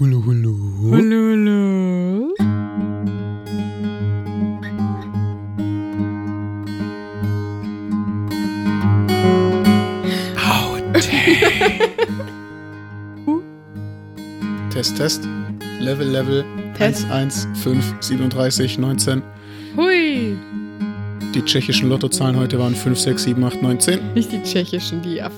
[0.00, 0.52] Hulu Hulu.
[0.92, 1.60] Hallo, hallo.
[14.70, 15.22] Test, Test.
[15.80, 16.44] Level, Level.
[16.76, 17.04] Test.
[17.10, 19.22] 1, 1, 5, 37, 19.
[19.76, 20.36] Hui.
[21.34, 24.12] Die tschechischen Lottozahlen heute waren 5, 6, 7, 8, 9, 10.
[24.14, 25.32] Nicht die tschechischen, die Af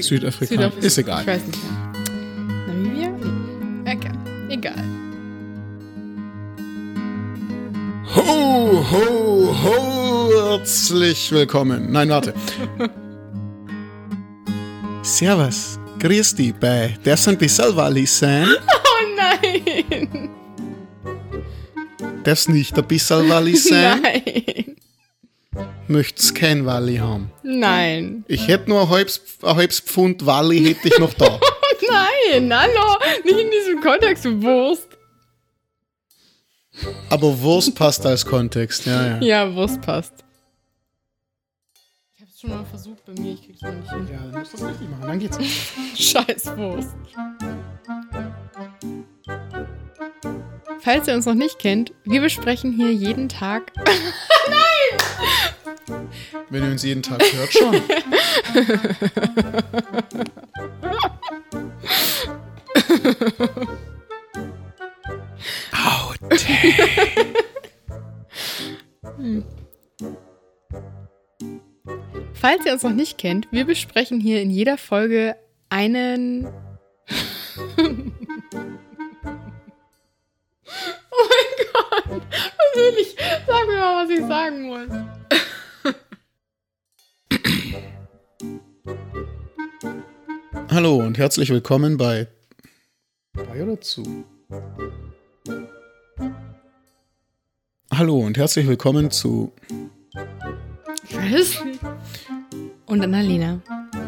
[0.00, 0.70] Südafrikaner.
[0.70, 1.20] Südafrika- Ist egal.
[1.22, 1.87] Ich weiß nicht mehr.
[8.90, 11.92] Ho, ho, herzlich willkommen.
[11.92, 12.32] Nein, warte.
[15.02, 18.48] Servus, grüß dich bei Darf's ein bisschen Walli sein?
[19.00, 20.30] Oh nein.
[22.24, 24.00] Darf's nicht ein bisschen Walli sein?
[24.02, 24.76] Nein.
[25.88, 27.30] Möcht's kein Walli haben?
[27.42, 28.24] Nein.
[28.28, 31.38] Ich hätte nur ein halbes, ein halbes Pfund Walli hätte ich noch da.
[31.90, 32.52] Nein.
[32.52, 32.96] Hallo.
[33.24, 34.88] Nicht in diesem Kontext, du Wurst.
[37.10, 39.20] Aber Wurst passt als Kontext, ja, ja.
[39.20, 40.12] Ja, Wurst passt.
[42.16, 44.08] Ich hab's schon mal versucht bei mir, ich krieg's noch nicht hin.
[44.10, 45.38] Ja, dann musst du das richtig machen, dann geht's.
[45.96, 46.94] Scheiß Wurst.
[50.80, 53.72] Falls ihr uns noch nicht kennt, wir besprechen hier jeden Tag.
[56.50, 57.82] Wenn ihr uns jeden Tag hört, schon.
[66.38, 66.46] Out.
[72.34, 75.34] Falls ihr uns noch nicht kennt, wir besprechen hier in jeder Folge
[75.70, 76.46] einen.
[76.46, 76.52] oh
[77.78, 78.12] mein
[81.72, 82.04] Gott!
[82.06, 83.16] Was will ich?
[83.46, 84.90] Sag mir mal, was ich sagen muss.
[90.70, 92.28] Hallo und herzlich willkommen bei.
[93.32, 94.24] Bei oder zu?
[97.92, 99.52] Hallo und herzlich willkommen zu.
[101.30, 101.62] Nicht.
[102.86, 103.60] Und Annalena.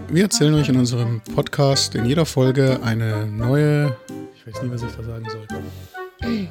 [0.09, 3.97] Wir erzählen euch in unserem Podcast in jeder Folge eine neue.
[4.35, 6.49] Ich weiß nie, was ich da sagen soll.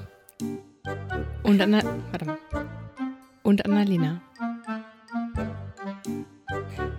[1.44, 1.82] Und Anna.
[2.12, 2.38] Warte mal.
[3.44, 4.22] Und Annalena.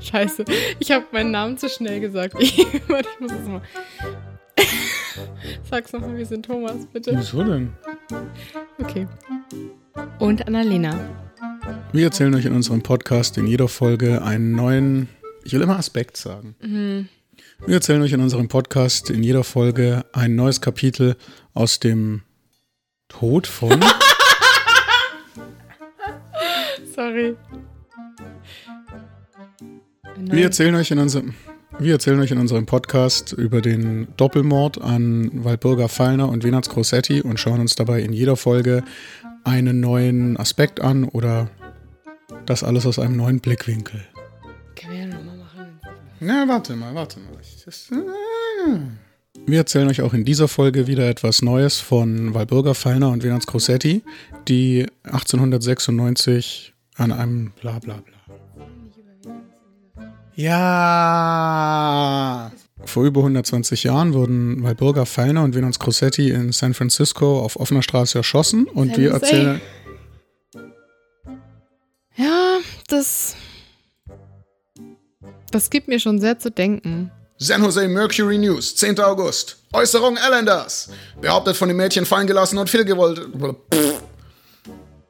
[0.00, 0.44] Scheiße.
[0.78, 2.34] Ich habe meinen Namen zu schnell gesagt.
[2.40, 3.62] Ich muss es mal.
[5.70, 7.12] Sag's nochmal, wir sind Thomas, bitte.
[7.14, 7.72] Wieso denn?
[8.78, 9.06] Okay.
[10.18, 10.98] Und Annalena.
[11.92, 15.08] Wir erzählen euch in unserem Podcast in jeder Folge einen neuen,
[15.44, 16.54] ich will immer Aspekt sagen.
[17.66, 21.16] Wir erzählen euch in unserem Podcast in jeder Folge ein neues Kapitel
[21.54, 22.22] aus dem
[23.08, 23.80] Tod von.
[26.94, 27.36] Sorry.
[30.16, 31.34] Ein Wir erzählen euch in unserem.
[31.78, 37.22] Wir erzählen euch in unserem Podcast über den Doppelmord an Walburga Fallner und Venaz Grossetti
[37.22, 38.82] und schauen uns dabei in jeder Folge
[39.44, 41.50] einen neuen Aspekt an oder
[42.46, 44.02] das alles aus einem neuen Blickwinkel.
[44.76, 45.80] Können wir ja nochmal machen.
[46.20, 47.32] Na, warte mal, warte mal.
[47.64, 47.90] Das,
[49.46, 53.46] wir erzählen euch auch in dieser Folge wieder etwas Neues von Walburga Fallner und Venaz
[53.46, 54.02] Grossetti,
[54.48, 58.14] die 1896 an einem bla bla bla.
[60.34, 61.70] Ja.
[62.84, 67.82] Vor über 120 Jahren wurden Walburga Fallner und Venaz Grossetti in San Francisco auf offener
[67.82, 69.60] Straße erschossen und wir erzählen.
[72.16, 72.58] Ja,
[72.88, 73.36] das.
[75.50, 77.10] Das gibt mir schon sehr zu denken.
[77.38, 79.00] San Jose Mercury News, 10.
[79.00, 79.56] August.
[79.72, 80.90] Äußerung Elenders.
[81.20, 83.26] Behauptet von dem Mädchen fallen gelassen und viel gewollt.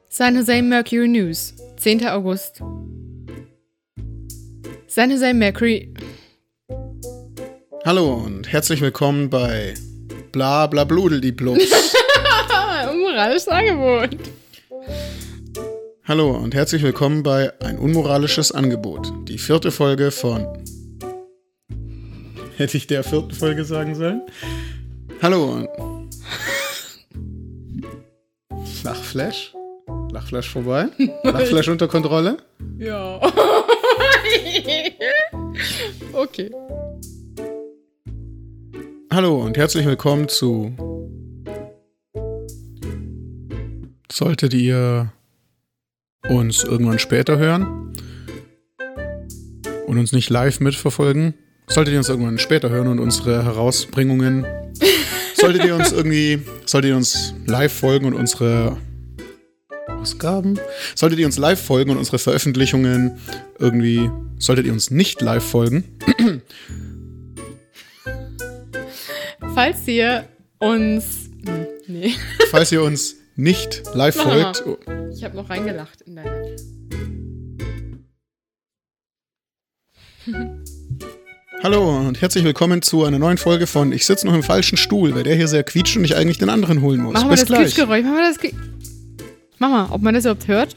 [0.09, 2.07] San Jose Mercury News, 10.
[2.07, 2.61] August.
[4.87, 5.93] San Jose Mercury.
[7.83, 9.73] Hallo und herzlich willkommen bei
[10.31, 11.63] Bla Bla Bludel die Blubs.
[12.49, 14.09] Ah, unmoralisches Angebot.
[16.03, 19.11] Hallo und herzlich willkommen bei Ein unmoralisches Angebot.
[19.27, 20.45] Die vierte Folge von.
[22.57, 24.21] Hätte ich der vierten Folge sagen sollen?
[25.23, 25.67] Hallo und.
[28.83, 29.55] Lachflash?
[30.11, 30.85] Lachflash vorbei?
[31.23, 32.37] Lachflash unter Kontrolle?
[32.77, 33.19] Ja.
[36.13, 36.51] okay.
[39.13, 40.73] Hallo und herzlich willkommen zu.
[44.09, 45.11] Solltet ihr
[46.29, 47.93] uns irgendwann später hören
[49.85, 51.33] und uns nicht live mitverfolgen,
[51.67, 54.45] solltet ihr uns irgendwann später hören und unsere Herausbringungen,
[55.35, 58.77] solltet ihr uns irgendwie, solltet ihr uns live folgen und unsere
[59.87, 60.57] Ausgaben,
[60.95, 63.17] solltet ihr uns live folgen und unsere Veröffentlichungen
[63.59, 65.83] irgendwie, solltet ihr uns nicht live folgen,
[69.53, 71.29] Falls ihr uns.
[71.45, 72.13] Hm, nee.
[72.51, 74.63] Falls ihr uns nicht live Mach folgt.
[75.13, 76.55] Ich habe noch reingelacht in deine.
[81.63, 85.13] Hallo und herzlich willkommen zu einer neuen Folge von Ich sitze noch im falschen Stuhl,
[85.13, 87.13] weil der hier sehr quietscht und ich eigentlich den anderen holen muss.
[87.13, 87.59] Machen wir Bis das gleich.
[87.63, 88.03] Quietschgeräusch.
[88.03, 88.53] Machen wir das
[89.59, 90.75] Mach mal, ob man das überhaupt hört.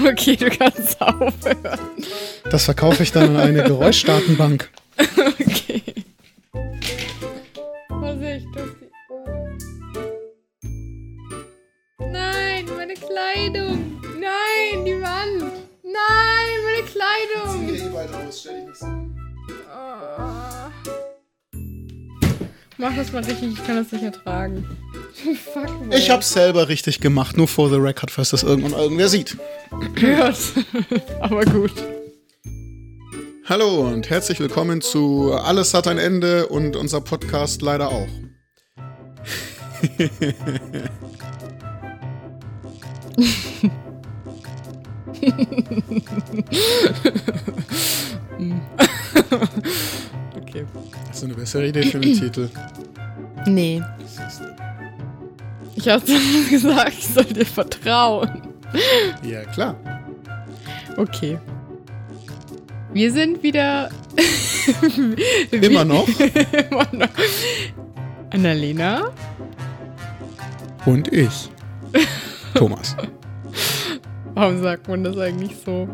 [0.04, 1.78] Okay, du kannst aufhören.
[2.50, 4.70] Das verkaufe ich dann an eine Geräuschdatenbank.
[5.00, 5.82] Okay.
[8.36, 8.68] Ich das?
[11.98, 14.00] Nein, meine Kleidung.
[14.20, 15.52] Nein, die Wand.
[15.82, 17.56] Nein, meine Kleidung.
[19.68, 20.70] Ah.
[22.80, 24.66] Mach das mal richtig, ich kann das nicht ertragen.
[25.52, 25.92] Fuck, man.
[25.92, 29.36] Ich hab's selber richtig gemacht, nur for the record, falls das irgendwann irgendwer sieht.
[29.94, 30.38] gehört.
[31.20, 31.74] Aber gut.
[33.44, 38.08] Hallo und herzlich willkommen zu Alles hat ein Ende und unser Podcast leider auch.
[50.50, 50.64] Okay.
[51.06, 52.48] Das ist eine bessere Idee für den Titel.
[53.46, 53.82] Nee.
[55.76, 56.18] Ich hab dir
[56.50, 58.42] gesagt, ich soll dir vertrauen.
[59.22, 59.76] Ja, klar.
[60.96, 61.38] Okay.
[62.92, 63.90] Wir sind wieder.
[65.52, 66.08] Immer noch.
[66.18, 67.08] Immer noch.
[68.30, 69.10] Annalena.
[70.84, 71.48] Und ich.
[72.54, 72.96] Thomas.
[74.34, 75.88] Warum sagt man das eigentlich so?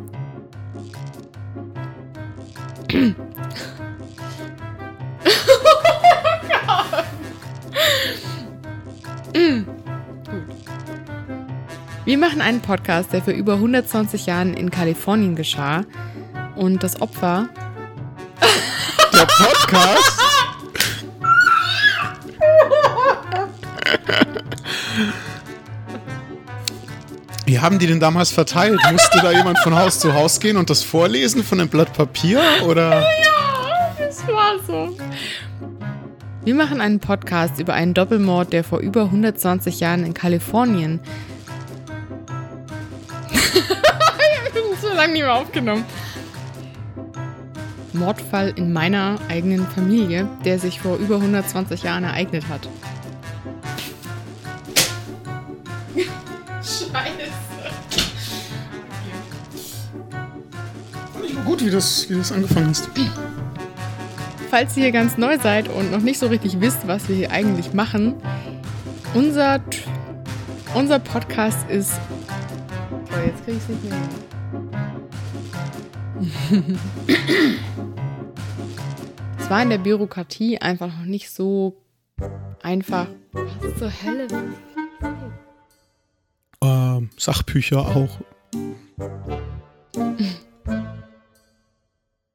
[12.05, 15.85] Wir machen einen Podcast, der vor über 120 Jahren in Kalifornien geschah.
[16.55, 17.49] Und das Opfer
[19.13, 20.26] Der Podcast?
[27.57, 28.79] Wie haben die denn damals verteilt?
[28.93, 32.43] Musste da jemand von Haus zu Haus gehen und das vorlesen von einem Blatt Papier?
[32.67, 33.03] Oder?
[33.99, 34.95] Das war so.
[36.45, 41.01] Wir machen einen Podcast über einen Doppelmord, der vor über 120 Jahren in Kalifornien.
[43.33, 45.87] ich habe so lange nicht mehr aufgenommen.
[47.95, 52.69] Mordfall in meiner eigenen Familie, der sich vor über 120 Jahren ereignet hat.
[56.67, 56.91] Scheiße.
[61.13, 62.91] Fand ich gut, wie das, wie das angefangen ist.
[64.51, 67.31] Falls ihr hier ganz neu seid und noch nicht so richtig wisst, was wir hier
[67.31, 68.17] eigentlich machen,
[69.15, 69.61] unser,
[70.75, 72.01] unser Podcast ist.
[73.13, 73.97] Oh, jetzt krieg ich's nicht mehr.
[79.39, 81.77] es war in der Bürokratie einfach noch nicht so
[82.61, 83.07] einfach.
[83.33, 84.27] Was zur Hölle?
[87.17, 88.21] Sachbücher auch.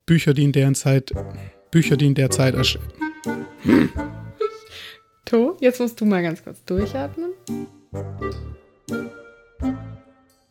[0.06, 1.12] Bücher, die in deren Zeit.
[1.72, 2.78] Bücher, die in der Zeit ersch
[5.26, 7.32] To, jetzt musst du mal ganz kurz durchatmen.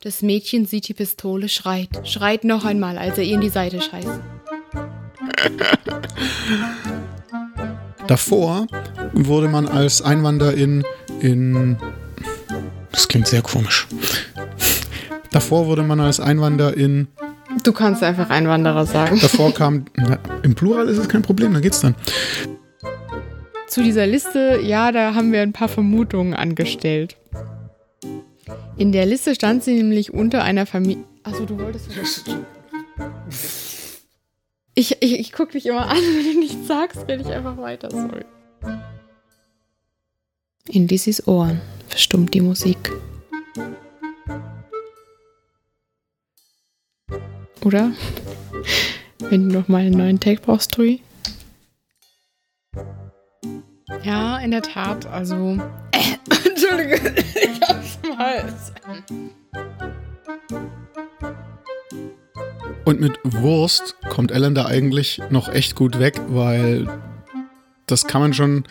[0.02, 2.08] Das Mädchen sieht die Pistole, schreit.
[2.08, 4.20] Schreit noch einmal, als er ihr in die Seite scheißt.
[8.06, 8.66] Davor
[9.12, 10.84] wurde man als Einwanderin
[11.20, 11.76] in.
[12.92, 13.86] Das klingt sehr komisch.
[15.30, 17.08] Davor wurde man als Einwanderin.
[17.62, 19.18] Du kannst einfach Einwanderer sagen.
[19.20, 19.84] Davor kam.
[19.96, 21.94] Na, Im Plural ist es kein Problem, da geht's dann.
[23.68, 27.16] Zu dieser Liste, ja, da haben wir ein paar Vermutungen angestellt.
[28.76, 31.04] In der Liste stand sie nämlich unter einer Familie.
[31.22, 31.88] Achso, du wolltest.
[34.74, 37.90] Ich, ich, ich guck dich immer an, wenn du nichts sagst, rede ich einfach weiter.
[37.90, 38.24] Sorry.
[40.72, 42.92] In Lissys Ohren verstummt die Musik.
[47.64, 47.90] Oder?
[49.18, 51.02] Wenn du nochmal einen neuen Take brauchst, Tui.
[54.04, 55.58] Ja, in der Tat, also.
[56.46, 58.72] Entschuldige, ich hab's im Hals.
[62.84, 66.86] Und mit Wurst kommt Ellen da eigentlich noch echt gut weg, weil
[67.86, 68.64] das kann man schon.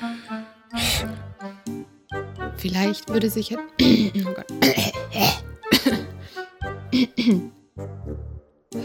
[2.60, 3.62] Vielleicht würde sich jetzt.
[4.25, 4.48] Oh Gott.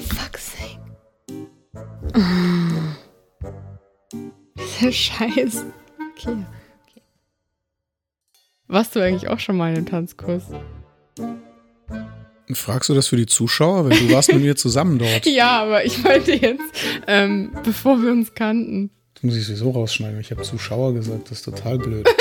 [0.09, 0.81] Fuck's sake.
[4.57, 5.65] Dieser Scheiß.
[6.13, 6.37] Okay,
[6.87, 7.03] okay.
[8.69, 10.45] Warst du eigentlich auch schon mal in einem Tanzkurs?
[12.53, 13.89] Fragst du das für die Zuschauer?
[13.89, 15.27] Weil du warst mit mir zusammen dort.
[15.35, 16.63] Ja, aber ich wollte jetzt,
[17.09, 18.91] ähm, bevor wir uns kannten.
[19.15, 20.21] Das muss ich sowieso rausschneiden.
[20.21, 22.09] Ich habe Zuschauer gesagt, das ist total blöd.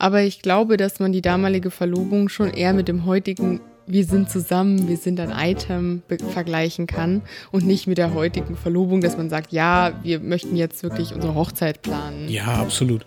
[0.00, 4.30] Aber ich glaube, dass man die damalige Verlobung schon eher mit dem heutigen wir sind
[4.30, 6.02] zusammen, wir sind ein Item
[6.32, 10.84] vergleichen kann und nicht mit der heutigen Verlobung, dass man sagt, ja, wir möchten jetzt
[10.84, 12.28] wirklich unsere Hochzeit planen.
[12.28, 13.04] Ja, absolut.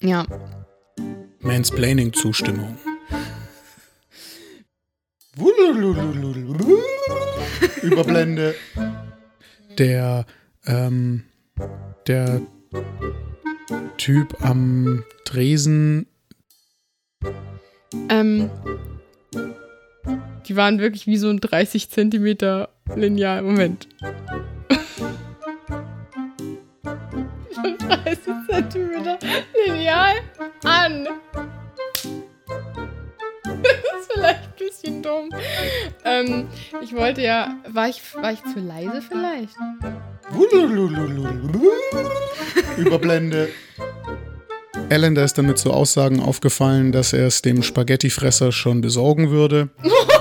[0.00, 0.24] Ja.
[1.40, 2.78] Mansplaining-Zustimmung.
[7.82, 8.54] Überblende.
[9.76, 10.24] Der,
[10.66, 11.24] ähm,
[12.06, 12.42] der
[13.96, 16.06] Typ am Dresen.
[18.08, 18.50] Ähm,
[20.46, 23.42] die waren wirklich wie so ein 30 Zentimeter Lineal.
[23.42, 23.88] Moment.
[27.78, 29.18] 30 Zentimeter
[29.66, 30.14] Lineal
[30.64, 31.08] an.
[33.44, 35.30] Das ist vielleicht ein bisschen dumm.
[36.04, 36.48] Ähm,
[36.80, 37.56] ich wollte ja.
[37.68, 39.54] War ich, war ich zu leise vielleicht?
[42.76, 43.48] Überblende.
[44.90, 49.68] Allender ist damit zu Aussagen aufgefallen, dass er es dem Spaghettifresser schon besorgen würde.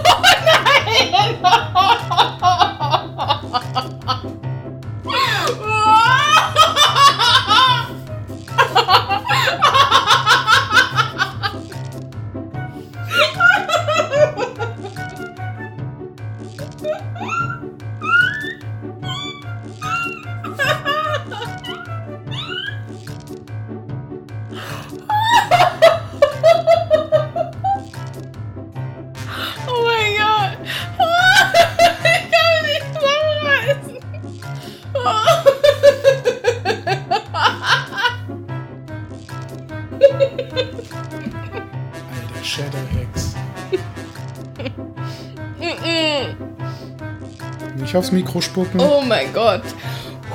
[48.07, 48.79] aufs Mikro spucken.
[48.79, 49.63] Oh mein Gott.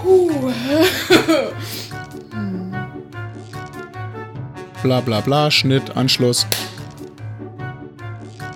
[0.05, 0.53] Huh.
[4.83, 6.47] bla bla bla, Schnitt, Anschluss.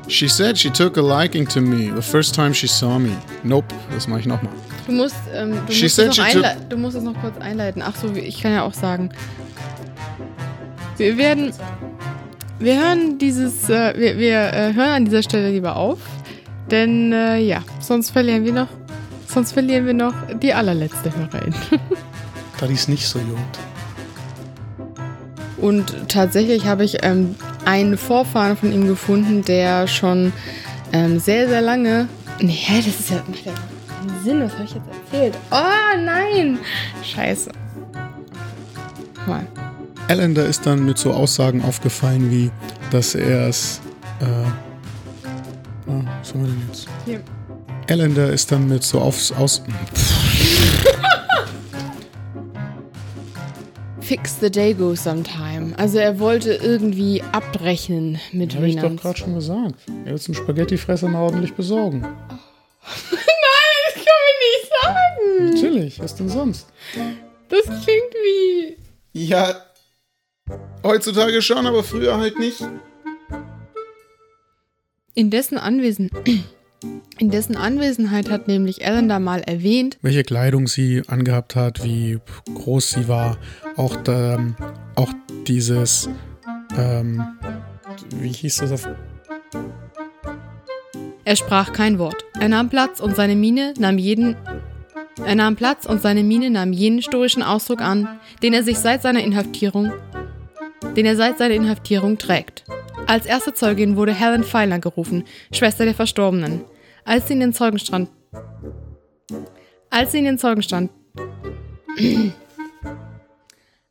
[0.09, 3.17] She said she took a liking to me the first time she saw me.
[3.43, 4.53] Nope, das mache ich nochmal.
[4.87, 7.83] Du musst, ähm, du, musst es noch du musst es noch kurz einleiten.
[7.83, 9.11] Ach so, ich kann ja auch sagen.
[10.97, 11.53] Wir werden,
[12.59, 15.99] wir hören dieses, äh, wir, wir äh, hören an dieser Stelle lieber auf,
[16.71, 18.69] denn äh, ja, sonst verlieren wir noch
[19.37, 21.55] Sonst verlieren wir noch die allerletzte Hörerin.
[22.59, 23.45] da die ist nicht so jung.
[25.59, 27.35] Und tatsächlich habe ich ähm,
[27.67, 30.33] einen Vorfahren von ihm gefunden, der schon
[30.95, 32.09] ähm, sehr, sehr lange.
[32.41, 33.17] Nee, das ist ja.
[33.29, 35.35] Macht ja keinen Sinn, was habe ich jetzt erzählt?
[35.51, 36.59] Oh nein!
[37.03, 37.51] Scheiße.
[39.27, 39.47] Mal.
[40.09, 42.51] Allender ist dann mit so Aussagen aufgefallen wie,
[42.91, 43.83] dass er es.
[44.21, 44.25] Äh,
[45.91, 46.89] ah, was haben wir denn jetzt?
[47.05, 47.21] Hier.
[47.89, 49.63] Allender ist dann mit so aufs Aus.
[54.01, 55.73] Fix the day go sometime.
[55.77, 59.75] Also er wollte irgendwie abrechnen mit Habe ich doch gerade schon gesagt.
[60.05, 62.01] Er will zum Spaghettifresser mal ordentlich besorgen.
[62.03, 62.13] Nein,
[63.85, 65.55] das kann man nicht sagen.
[65.55, 66.69] Natürlich, was denn sonst?
[67.49, 68.77] Das klingt wie.
[69.13, 69.55] Ja,
[70.85, 72.65] heutzutage schon, aber früher halt nicht.
[75.15, 76.11] In dessen Anwesen
[77.19, 82.19] in dessen Anwesenheit hat nämlich Ellen da mal erwähnt, welche Kleidung sie angehabt hat, wie
[82.55, 83.39] groß sie war,
[83.77, 84.39] auch, da,
[84.95, 85.13] auch
[85.47, 86.09] dieses,
[86.77, 87.25] ähm,
[88.17, 88.89] wie hieß das auf.
[91.25, 92.25] Er sprach kein Wort.
[92.39, 94.37] Er nahm Platz und seine Miene nahm jeden.
[95.25, 99.03] Er nahm Platz und seine Miene nahm jenen stoischen Ausdruck an, den er sich seit
[99.03, 99.93] seiner Inhaftierung,
[100.97, 102.65] den er seit seiner Inhaftierung trägt.
[103.07, 106.65] Als erste Zeugin wurde Helen Pfeiler gerufen, Schwester der Verstorbenen.
[107.05, 108.11] Als sie in den Zeugenstand.
[109.91, 110.91] Als sie in den Zeugenstand.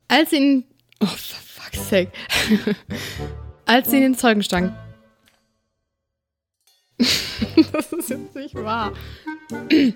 [0.08, 0.66] als sie in.
[1.00, 2.12] Oh, for fuck's sake.
[3.66, 4.74] als sie in den Zeugenstand.
[7.72, 8.94] das ist jetzt nicht wahr.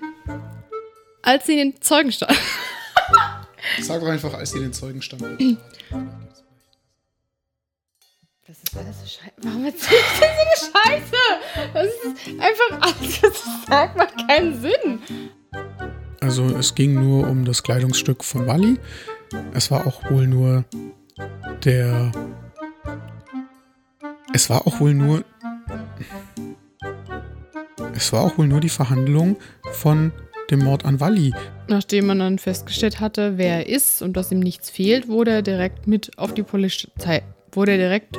[1.22, 2.32] als sie in den Zeugenstand.
[3.80, 5.24] Sag doch einfach, als sie in den Zeugenstand.
[8.50, 9.32] Das ist alles so scheiße.
[9.44, 11.72] Warum erzählst du so eine Scheiße?
[11.72, 14.98] Das ist einfach alles, das sagt macht keinen Sinn.
[16.20, 18.76] Also es ging nur um das Kleidungsstück von Wally.
[19.54, 20.64] Es war auch wohl nur
[21.62, 22.10] der...
[24.34, 25.24] Es war auch wohl nur...
[27.94, 29.36] Es war auch wohl nur die Verhandlung
[29.70, 30.10] von
[30.50, 31.32] dem Mord an Wally.
[31.68, 35.42] Nachdem man dann festgestellt hatte, wer er ist und dass ihm nichts fehlt, wurde er
[35.42, 37.22] direkt mit auf die Polizei
[37.56, 38.18] wurde er direkt.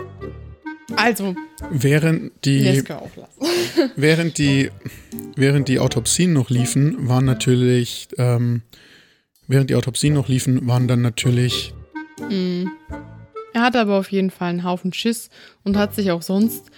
[0.95, 1.35] Also,
[1.69, 2.83] Während die,
[3.95, 4.71] während die,
[5.35, 8.63] während die Autopsien noch liefen, waren natürlich, ähm,
[9.47, 11.73] während die Autopsien noch liefen, waren dann natürlich,
[12.29, 12.67] Mm.
[13.53, 15.29] Er hatte aber auf jeden Fall einen Haufen Schiss
[15.63, 16.71] und hat sich auch sonst,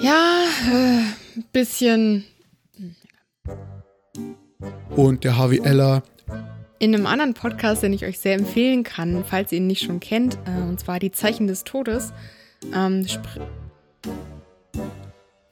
[0.00, 1.02] ja, äh,
[1.36, 2.24] ein bisschen
[4.90, 6.02] und der Harvey Eller,
[6.80, 10.00] in einem anderen Podcast, den ich euch sehr empfehlen kann, falls ihr ihn nicht schon
[10.00, 12.12] kennt, äh, und zwar Die Zeichen des Todes.
[12.74, 13.06] Ähm,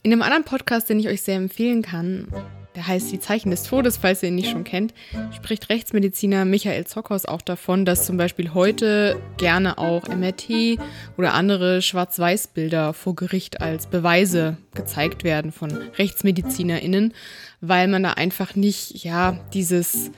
[0.03, 2.29] in einem anderen Podcast, den ich euch sehr empfehlen kann,
[2.75, 4.95] der heißt Die Zeichen des Todes, falls ihr ihn nicht schon kennt,
[5.37, 10.79] spricht Rechtsmediziner Michael Zockhaus auch davon, dass zum Beispiel heute gerne auch MRT
[11.19, 17.13] oder andere Schwarz-Weiß-Bilder vor Gericht als Beweise gezeigt werden von RechtsmedizinerInnen,
[17.61, 20.11] weil man da einfach nicht, ja, dieses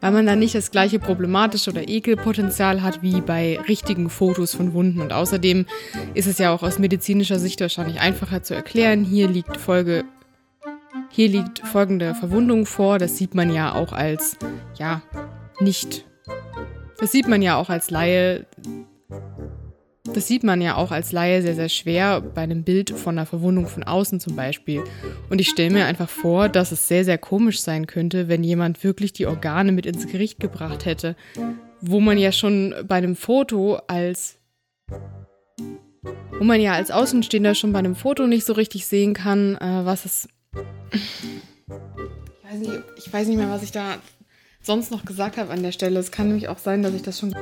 [0.00, 4.72] weil man da nicht das gleiche problematische oder Ekelpotenzial hat wie bei richtigen Fotos von
[4.72, 5.00] Wunden.
[5.00, 5.66] Und außerdem
[6.14, 9.04] ist es ja auch aus medizinischer Sicht wahrscheinlich einfacher zu erklären.
[9.04, 10.04] Hier liegt Folge,
[11.10, 12.98] hier liegt folgende Verwundung vor.
[12.98, 14.36] Das sieht man ja auch als,
[14.78, 15.02] ja,
[15.60, 16.06] nicht.
[16.98, 18.46] Das sieht man ja auch als Laie.
[20.04, 23.26] Das sieht man ja auch als Laie sehr, sehr schwer bei einem Bild von einer
[23.26, 24.82] Verwundung von außen zum Beispiel.
[25.28, 28.82] Und ich stelle mir einfach vor, dass es sehr, sehr komisch sein könnte, wenn jemand
[28.82, 31.16] wirklich die Organe mit ins Gericht gebracht hätte.
[31.82, 34.38] Wo man ja schon bei einem Foto als.
[36.38, 39.84] Wo man ja als Außenstehender schon bei einem Foto nicht so richtig sehen kann, äh,
[39.84, 40.28] was es.
[40.92, 43.96] Ich weiß, nicht, ich weiß nicht mehr, was ich da
[44.62, 46.00] sonst noch gesagt habe an der Stelle.
[46.00, 47.34] Es kann nämlich auch sein, dass ich das schon.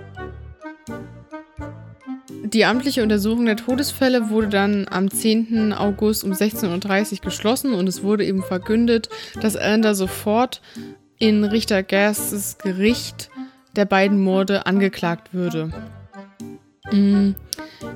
[2.45, 5.73] Die amtliche Untersuchung der Todesfälle wurde dann am 10.
[5.73, 9.09] August um 16.30 Uhr geschlossen und es wurde eben verkündet,
[9.41, 10.63] dass Allender sofort
[11.19, 13.31] in Richter Gerstes Gericht
[13.77, 15.71] der beiden Morde angeklagt würde.
[16.91, 17.33] Mm,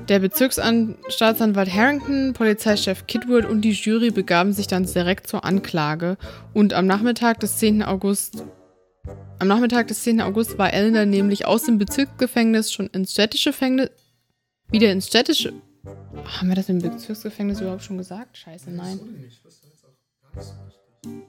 [0.07, 6.17] Der Bezirksstaatsanwalt Harrington, Polizeichef Kidwood und die Jury begaben sich dann direkt zur Anklage
[6.53, 7.83] und am Nachmittag des 10.
[7.83, 8.43] August
[9.39, 10.21] am Nachmittag des 10.
[10.21, 13.89] August war Ellender nämlich aus dem Bezirksgefängnis schon ins städtische Gefängnis
[14.73, 15.53] wieder ins städtische.
[16.25, 18.37] Haben wir das im Bezirksgefängnis überhaupt schon gesagt?
[18.37, 18.99] Scheiße, nein.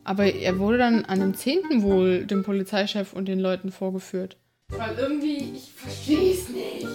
[0.03, 1.83] Aber er wurde dann an dem 10.
[1.83, 4.37] wohl dem Polizeichef und den Leuten vorgeführt.
[4.69, 6.87] Weil irgendwie, ich verstehe es nicht.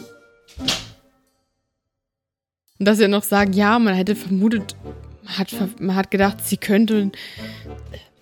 [2.80, 4.76] Und dass er noch sagt, ja, man hätte vermutet,
[5.24, 7.12] man hat, man hat gedacht, sie könnte.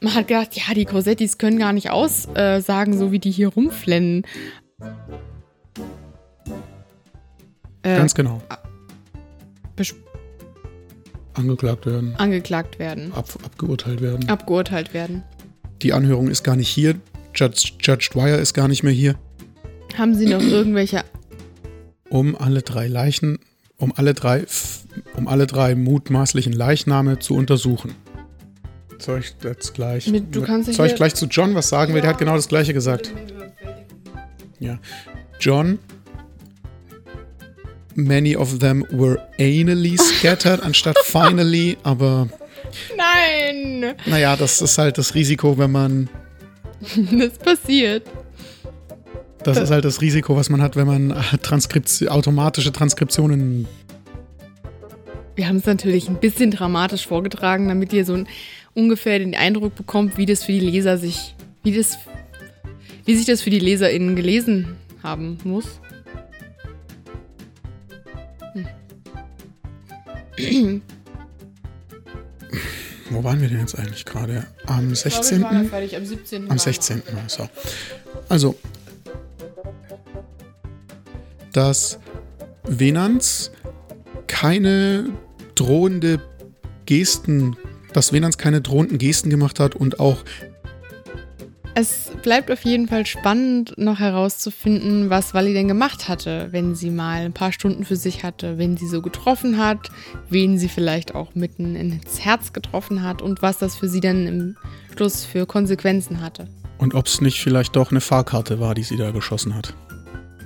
[0.01, 4.25] Man hat gedacht, ja, die Cosettis können gar nicht aussagen, so wie die hier rumflennen.
[7.87, 8.41] Äh, ganz genau,
[11.33, 14.27] angeklagt werden, angeklagt werden, ab, abgeurteilt werden.
[14.29, 15.23] abgeurteilt werden.
[15.81, 16.95] Die Anhörung ist gar nicht hier,
[17.35, 19.15] Judge, Judge Dwyer ist gar nicht mehr hier,
[19.97, 21.03] Haben Sie noch irgendwelche
[22.09, 23.39] um alle drei Leichen,
[23.77, 24.45] um alle drei,
[25.15, 27.93] um alle drei mutmaßlichen Leichname zu untersuchen.
[28.97, 31.93] Soll ich jetzt gleich, Mit- du kannst ja soll ich gleich zu John was sagen,
[31.93, 33.13] weil der hat genau das gleiche gesagt.
[34.59, 34.79] Ja.
[35.39, 35.77] John.
[37.99, 42.29] Many of them were anally scattered anstatt finally, aber
[42.95, 43.95] Nein!
[44.05, 46.09] naja, das ist halt das Risiko, wenn man.
[47.11, 48.03] Das passiert.
[49.41, 53.67] Das ist halt das Risiko, was man hat, wenn man äh, Transkription, automatische Transkriptionen.
[55.35, 58.27] Wir haben es natürlich ein bisschen dramatisch vorgetragen, damit ihr so ein,
[58.75, 61.33] ungefähr den Eindruck bekommt, wie das für die Leser sich,
[61.63, 61.97] wie das,
[63.05, 65.79] wie sich das für die LeserInnen gelesen haben muss.
[73.09, 74.45] Wo waren wir denn jetzt eigentlich gerade?
[74.65, 75.39] Am Ich glaube, 16.
[75.39, 76.51] wir waren ja fertig am 17.
[76.51, 77.01] Am 16.
[77.27, 77.49] So.
[78.29, 78.55] Also,
[81.53, 81.99] dass
[82.63, 83.51] Venans
[84.27, 85.09] keine
[85.55, 86.21] drohende
[86.85, 87.55] Gesten,
[87.93, 90.23] dass Venans keine drohenden Gesten gemacht hat und auch
[91.79, 96.89] Es bleibt auf jeden Fall spannend, noch herauszufinden, was Wally denn gemacht hatte, wenn sie
[96.89, 99.91] mal ein paar Stunden für sich hatte, wen sie so getroffen hat,
[100.27, 104.25] wen sie vielleicht auch mitten ins Herz getroffen hat und was das für sie dann
[104.25, 104.57] im
[104.95, 106.47] Schluss für Konsequenzen hatte.
[106.79, 109.75] und ob es nicht vielleicht doch eine Fahrkarte war, die sie da geschossen hat.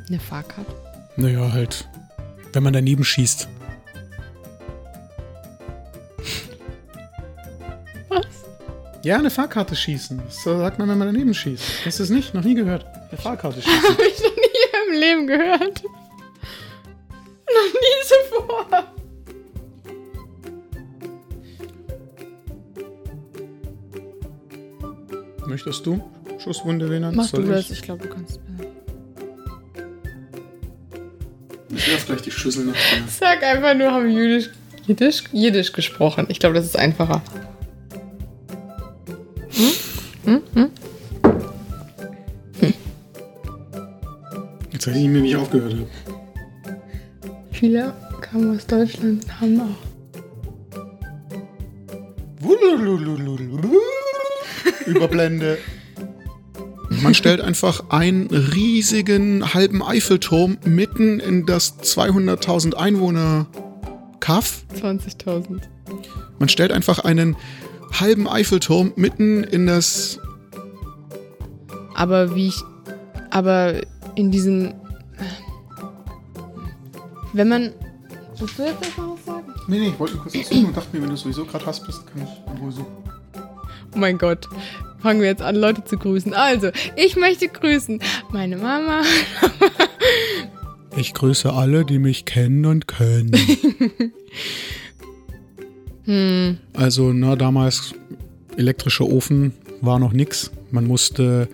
[0.10, 0.74] Eine Fahrkarte.
[1.15, 1.88] Naja, halt,
[2.52, 3.48] wenn man daneben schießt.
[8.10, 8.26] Was?
[9.04, 10.22] Ja, eine Fahrkarte schießen.
[10.30, 11.64] So sagt man, wenn man daneben schießt.
[11.86, 12.34] Hast du es nicht?
[12.34, 12.86] Noch nie gehört.
[13.10, 13.84] Eine Fahrkarte schießen.
[13.84, 15.84] Habe ich noch nie im Leben gehört.
[15.84, 18.68] Noch nie zuvor.
[25.48, 26.02] Möchtest du?
[26.40, 27.16] Schusswunde, Venans?
[27.16, 27.68] Mach Soll du ich?
[27.68, 28.40] das, ich glaube, du kannst.
[31.70, 33.04] Ich werf gleich die Schüssel nach dir.
[33.08, 34.50] Sag einfach nur, haben Jüdisch,
[34.86, 36.26] Jiddisch, Jiddisch gesprochen.
[36.30, 37.22] Ich glaube, das ist einfacher.
[44.82, 45.76] Jetzt habe ich mir nicht aufgehört.
[45.76, 45.86] habe.
[47.52, 49.78] Viele kamen aus Deutschland und haben auch.
[54.88, 55.60] Überblende.
[57.04, 63.46] Man stellt einfach einen riesigen halben Eiffelturm mitten in das 200.000 Einwohner
[64.20, 64.63] Kaff.
[64.82, 65.62] 20.000.
[66.39, 67.38] Man stellt einfach einen
[68.00, 70.17] halben Eiffelturm mitten in das.
[71.94, 72.60] Aber wie ich.
[73.30, 73.76] Aber
[74.15, 74.74] in diesem.
[77.34, 77.71] Wenn man.
[78.39, 79.45] Willst du jetzt noch was sagen?
[79.67, 81.65] Nee, nee, ich wollte nur kurz was suchen und dachte mir, wenn du sowieso gerade
[81.65, 82.88] hast bist, kann ich in Ruhe suchen.
[83.93, 84.47] Oh mein Gott.
[85.00, 86.34] Fangen wir jetzt an, Leute zu grüßen.
[86.34, 88.00] Also, ich möchte grüßen
[88.32, 89.02] meine Mama,
[90.95, 93.32] Ich grüße alle, die mich kennen und können.
[96.06, 97.93] Hm, Also, na, damals
[98.58, 100.52] elektrischer Ofen war noch nix.
[100.71, 101.47] Man musste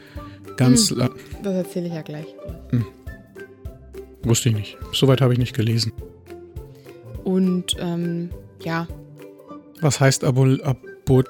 [0.56, 0.89] ganz.
[0.91, 1.10] la-
[1.48, 2.28] das erzähle ich ja gleich.
[4.24, 4.78] Wusste ich nicht.
[4.94, 5.92] Soweit habe ich nicht gelesen.
[7.24, 8.30] Und ähm,
[8.64, 8.88] ja,
[9.82, 11.24] Was heißt Abol Abo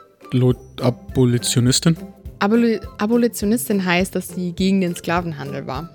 [0.81, 1.97] Abolitionistin?
[2.39, 5.89] Aboli Abolitionistin heißt, dass sie gegen den Sklavenhandel war.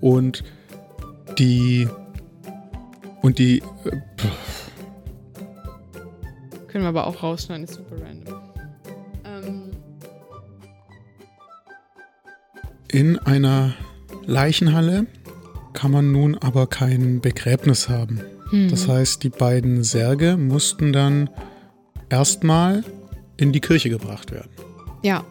[0.00, 0.42] Und
[1.38, 1.88] die.
[3.22, 3.58] Und die.
[3.84, 4.00] Äh,
[6.68, 8.35] Können wir aber auch rausschneiden, ist super random.
[12.96, 13.74] In einer
[14.24, 15.04] Leichenhalle
[15.74, 18.22] kann man nun aber kein Begräbnis haben.
[18.48, 18.70] hm.
[18.70, 21.28] Das heißt, die beiden Särge mussten dann
[22.08, 22.84] erstmal
[23.36, 24.48] in die Kirche gebracht werden.
[25.02, 25.26] Ja.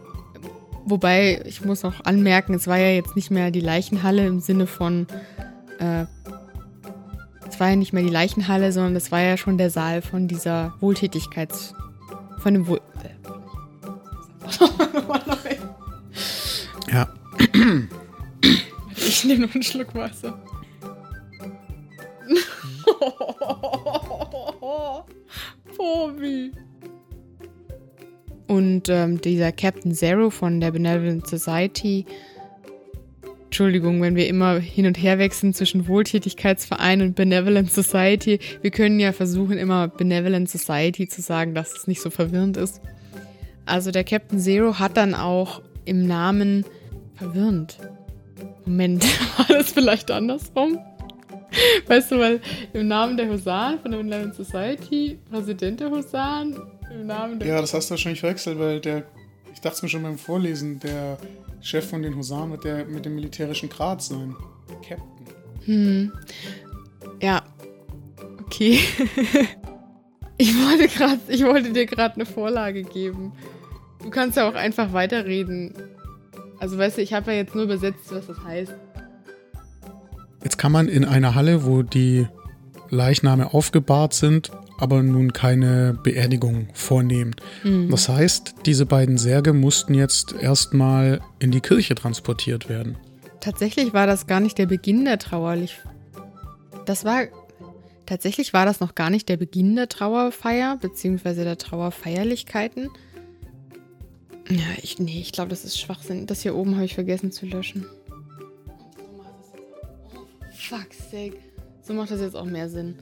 [0.86, 4.68] Wobei, ich muss auch anmerken, es war ja jetzt nicht mehr die Leichenhalle im Sinne
[4.68, 5.08] von,
[5.80, 6.06] äh,
[7.50, 10.28] es war ja nicht mehr die Leichenhalle, sondern es war ja schon der Saal von
[10.28, 11.74] dieser Wohltätigkeits...
[12.38, 12.80] von dem Wohl...
[16.88, 17.10] Ja,
[18.98, 20.42] Ich nehme noch einen Schluck Wasser.
[25.78, 26.52] Bobby.
[28.48, 32.06] Und ähm, dieser Captain Zero von der Benevolent Society.
[33.46, 38.40] Entschuldigung, wenn wir immer hin und her wechseln zwischen Wohltätigkeitsverein und Benevolent Society.
[38.62, 42.82] Wir können ja versuchen, immer Benevolent Society zu sagen, dass es nicht so verwirrend ist.
[43.66, 46.66] Also der Captain Zero hat dann auch im Namen
[47.16, 47.78] verwirrend.
[48.66, 49.04] Moment,
[49.38, 50.80] war das vielleicht andersrum?
[51.88, 52.42] Weißt du, weil
[52.74, 56.60] im Namen der Husaren von der Benevolent Society, Präsident der Husaren,
[56.92, 57.48] im Namen der.
[57.48, 59.04] ja, das hast du wahrscheinlich verwechselt, weil der,
[59.54, 61.18] ich dachte es mir schon beim Vorlesen, der
[61.62, 64.36] Chef von den Husaren wird der mit dem militärischen Grad sein.
[64.88, 65.26] Captain.
[65.66, 66.12] Hm.
[67.22, 67.44] Ja.
[68.46, 68.80] Okay.
[70.38, 73.34] ich wollte gerade, ich wollte dir gerade eine Vorlage geben.
[74.02, 75.74] Du kannst ja auch einfach weiterreden.
[76.60, 78.74] Also weißt du, ich habe ja jetzt nur übersetzt, was das heißt.
[80.44, 82.28] Jetzt kann man in einer Halle, wo die
[82.90, 87.36] Leichname aufgebahrt sind, aber nun keine Beerdigung vornehmen.
[87.64, 87.90] Hm.
[87.90, 92.98] Das heißt, diese beiden Särge mussten jetzt erstmal in die Kirche transportiert werden.
[93.40, 95.80] Tatsächlich war das gar nicht der Beginn der Trauerlich.
[96.86, 97.24] Das war.
[98.06, 102.90] Tatsächlich war das noch gar nicht der Beginn der Trauerfeier, beziehungsweise der Trauerfeierlichkeiten.
[104.50, 106.28] Ja, ich, nee, ich glaube, das ist Schwachsinn.
[106.28, 107.86] Das hier oben habe ich vergessen zu löschen.
[110.14, 111.38] Oh, fuck's sake.
[111.82, 113.00] So macht das jetzt auch mehr Sinn.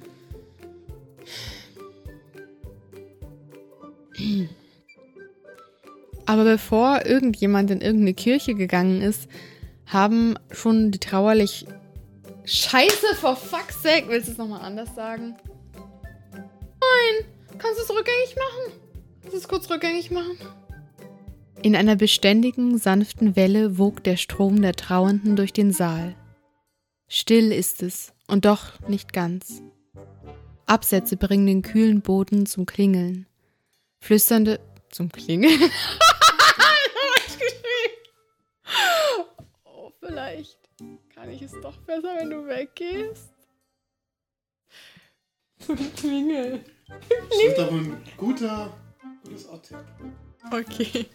[6.26, 9.28] Aber bevor irgendjemand in irgendeine Kirche gegangen ist,
[9.86, 11.66] haben schon die trauerlich.
[12.46, 14.08] Scheiße, for fuck's sake.
[14.08, 15.36] Willst du es nochmal anders sagen?
[16.34, 17.26] Nein.
[17.58, 18.80] Kannst du es rückgängig machen?
[19.22, 20.38] Kannst du es kurz rückgängig machen?
[21.64, 26.14] In einer beständigen, sanften Welle wog der Strom der Trauernden durch den Saal.
[27.08, 29.62] Still ist es, und doch nicht ganz.
[30.66, 33.28] Absätze bringen den kühlen Boden zum Klingeln.
[34.02, 34.60] Flüsternde.
[34.90, 35.58] Zum Klingeln?
[39.64, 40.60] oh, vielleicht
[41.16, 43.34] kann ich es doch besser, wenn du weggehst.
[45.60, 46.66] Zum Klingeln.
[46.90, 48.78] Das wird aber ein guter,
[49.24, 50.14] gutes Outtake.
[50.52, 51.06] Okay.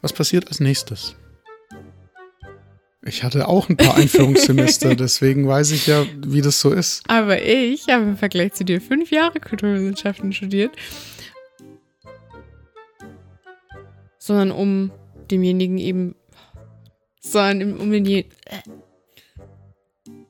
[0.00, 1.16] Was passiert als nächstes?
[3.04, 7.02] Ich hatte auch ein paar Einführungssemester, deswegen weiß ich ja, wie das so ist.
[7.08, 10.70] Aber ich habe im Vergleich zu dir fünf Jahre Kulturwissenschaften studiert.
[14.18, 14.92] Sondern um
[15.30, 16.14] demjenigen eben.
[17.20, 18.24] Sondern um den.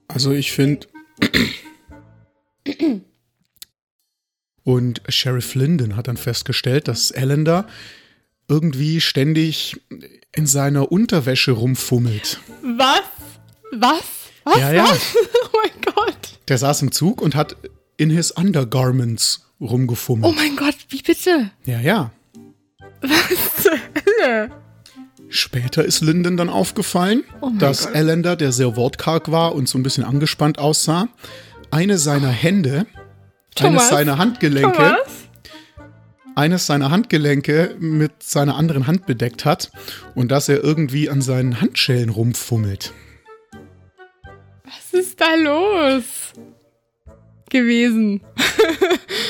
[0.08, 0.86] Also ich finde.
[4.64, 7.66] Und Sheriff Linden hat dann festgestellt, dass Allender
[8.48, 9.81] irgendwie ständig
[10.35, 12.40] in seiner Unterwäsche rumfummelt.
[12.62, 13.03] Was?
[13.72, 14.03] Was?
[14.44, 14.59] Was?
[14.59, 14.85] Ja, ja.
[14.85, 15.14] Was?
[15.55, 16.38] Oh mein Gott.
[16.48, 17.57] Der saß im Zug und hat
[17.96, 20.33] in his undergarments rumgefummelt.
[20.33, 21.51] Oh mein Gott, wie bitte?
[21.64, 22.11] Ja, ja.
[23.01, 24.51] Was zur Hölle?
[25.29, 27.94] Später ist Linden dann aufgefallen, Oh dass Gott.
[27.94, 31.09] Allender, der sehr wortkarg war und so ein bisschen angespannt aussah,
[31.70, 32.87] eine seiner Hände,
[33.60, 35.28] eines seiner Handgelenke, Thomas?
[36.34, 39.70] eines seiner Handgelenke mit seiner anderen Hand bedeckt hat
[40.14, 42.92] und dass er irgendwie an seinen Handschellen rumfummelt.
[44.64, 46.32] Was ist da los?
[47.50, 48.22] Gewesen.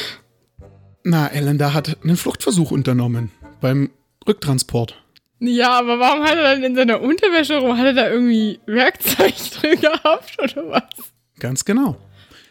[1.04, 3.90] Na, Allender hat einen Fluchtversuch unternommen beim
[4.26, 5.02] Rücktransport.
[5.40, 7.76] Ja, aber warum hat er dann in seiner Unterwäsche rum?
[7.76, 11.12] Hat er da irgendwie Werkzeug drin gehabt oder was?
[11.40, 11.96] Ganz genau.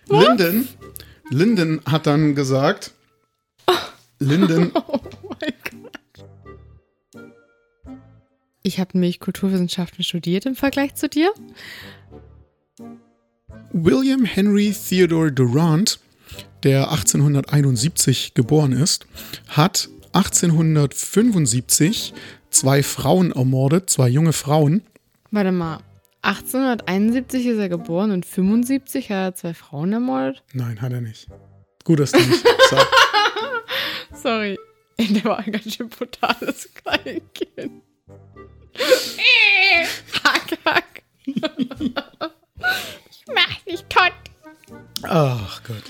[0.09, 0.67] Linden,
[1.31, 2.91] Linden hat dann gesagt,
[4.19, 6.25] Linden, Oh mein Gott.
[8.63, 11.33] Ich habe nämlich Kulturwissenschaften studiert im Vergleich zu dir.
[13.71, 15.99] William Henry Theodore Durant,
[16.63, 19.05] der 1871 geboren ist,
[19.47, 22.13] hat 1875
[22.49, 24.81] zwei Frauen ermordet, zwei junge Frauen.
[25.31, 25.79] Warte mal.
[26.23, 30.43] 1871 ist er geboren und 75 hat er zwei Frauen ermordet.
[30.53, 31.27] Nein, hat er nicht.
[31.83, 32.45] Gut, dass du nicht.
[34.13, 34.57] Sorry.
[34.99, 37.81] Der war ein ganz schön brutales Kleinkind.
[40.23, 41.03] hack, hack.
[41.25, 41.35] ich
[43.33, 44.13] mach dich tot.
[45.03, 45.83] Ach Gott.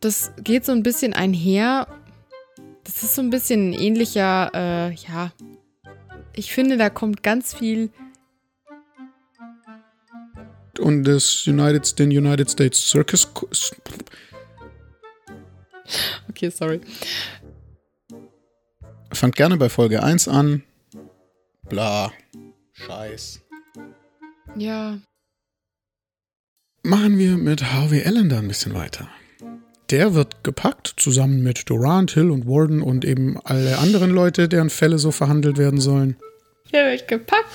[0.00, 1.86] Das geht so ein bisschen einher.
[2.84, 5.32] Das ist so ein bisschen ein ähnlicher, äh, ja.
[6.36, 7.90] Ich finde, da kommt ganz viel.
[10.78, 13.30] Und das United, den United States Circus.
[16.28, 16.80] Okay, sorry.
[19.12, 20.64] Fangt gerne bei Folge 1 an.
[21.68, 22.12] Bla.
[22.72, 23.40] Scheiß.
[24.56, 24.98] Ja.
[26.82, 29.08] Machen wir mit Harvey Allender ein bisschen weiter.
[29.90, 34.70] Der wird gepackt, zusammen mit Durant, Hill und Warden und eben alle anderen Leute, deren
[34.70, 36.16] Fälle so verhandelt werden sollen.
[36.72, 37.48] Der wird gepackt.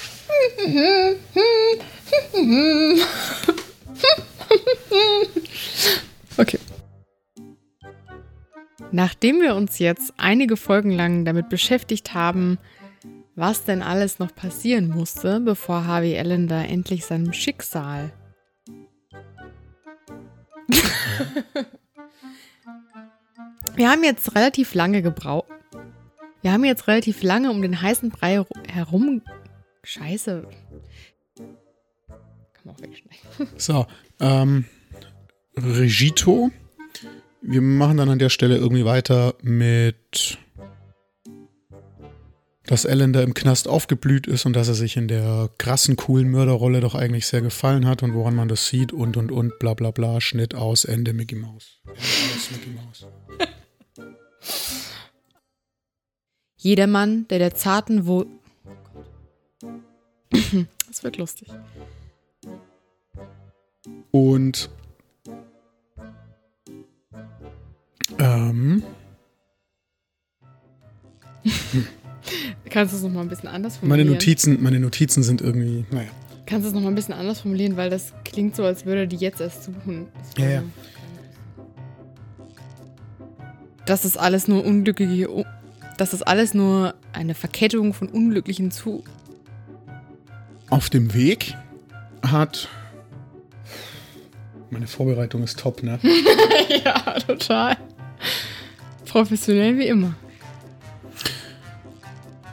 [6.37, 6.59] Okay.
[8.91, 12.57] Nachdem wir uns jetzt einige Folgen lang damit beschäftigt haben,
[13.35, 18.11] was denn alles noch passieren musste, bevor Harvey Allender endlich seinem Schicksal.
[23.75, 25.58] wir haben jetzt relativ lange gebraucht.
[26.41, 29.21] Wir haben jetzt relativ lange um den heißen Brei herum.
[29.83, 30.47] Scheiße.
[31.37, 33.19] Kann man auch wegschneiden.
[33.57, 33.85] So,
[34.19, 34.65] ähm,
[35.57, 36.51] Regito.
[37.41, 40.37] Wir machen dann an der Stelle irgendwie weiter mit,
[42.65, 46.81] dass Allender im Knast aufgeblüht ist und dass er sich in der krassen, coolen Mörderrolle
[46.81, 49.91] doch eigentlich sehr gefallen hat und woran man das sieht und und und, bla bla
[49.91, 51.79] bla, Schnitt aus, Ende Mickey Mouse.
[51.85, 53.07] Ende aus, Mickey Mouse.
[56.59, 58.25] Jedermann, der der zarten Wo.
[60.87, 61.47] Das wird lustig.
[64.11, 64.69] Und
[68.17, 68.83] ähm,
[72.69, 74.13] Kannst du es nochmal ein bisschen anders meine formulieren?
[74.13, 76.09] Notizen, meine Notizen sind irgendwie, naja.
[76.45, 79.15] Kannst du es nochmal ein bisschen anders formulieren, weil das klingt so, als würde die
[79.15, 80.07] jetzt erst suchen.
[80.17, 80.63] Das Ja, ja.
[83.85, 85.29] Das ist alles nur unglückliche.
[85.99, 89.03] U- Das ist alles nur eine Verkettung von unglücklichen zu.
[90.69, 91.55] Auf dem Weg
[92.25, 92.67] hat.
[94.69, 95.99] Meine Vorbereitung ist top, ne?
[96.85, 97.75] ja, total.
[99.05, 100.13] Professionell wie immer.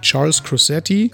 [0.00, 1.10] Charles Crossetti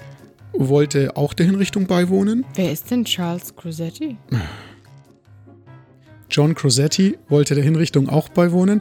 [0.53, 2.45] wollte auch der Hinrichtung beiwohnen.
[2.55, 4.17] Wer ist denn Charles Crosetti?
[6.31, 8.81] John Crossetti wollte der Hinrichtung auch beiwohnen.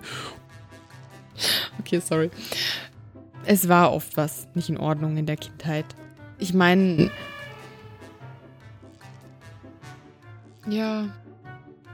[1.80, 2.30] Okay, sorry.
[3.46, 5.86] Es war oft was nicht in Ordnung in der Kindheit.
[6.38, 7.10] Ich meine.
[10.68, 11.10] Ja.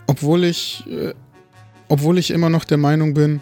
[0.08, 0.86] Obwohl ich.
[0.88, 1.14] Äh,
[1.90, 3.40] obwohl ich immer noch der Meinung bin.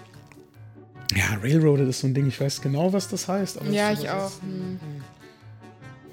[1.16, 3.60] Ja, Railroaded ist so ein Ding, ich weiß genau, was das heißt.
[3.60, 4.28] aber Ja, ich auch.
[4.28, 4.80] ist- Hm.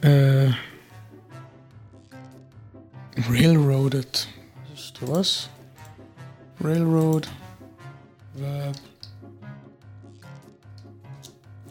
[0.02, 0.50] Äh.
[3.30, 4.26] Railroaded.
[4.74, 5.48] Ist was?
[6.62, 7.28] Railroad.
[8.34, 8.76] Verb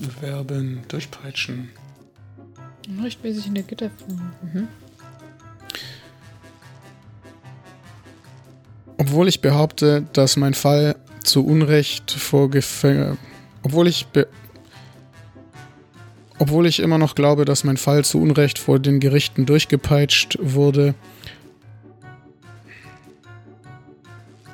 [0.01, 1.69] bewerben, durchpeitschen.
[3.01, 4.31] Rechtmäßig in der Gitterform.
[4.41, 4.67] Mhm.
[8.97, 13.17] Obwohl ich behaupte, dass mein Fall zu Unrecht vor Gefängnis.
[13.63, 14.05] Obwohl ich.
[16.37, 20.95] Obwohl ich immer noch glaube, dass mein Fall zu Unrecht vor den Gerichten durchgepeitscht wurde,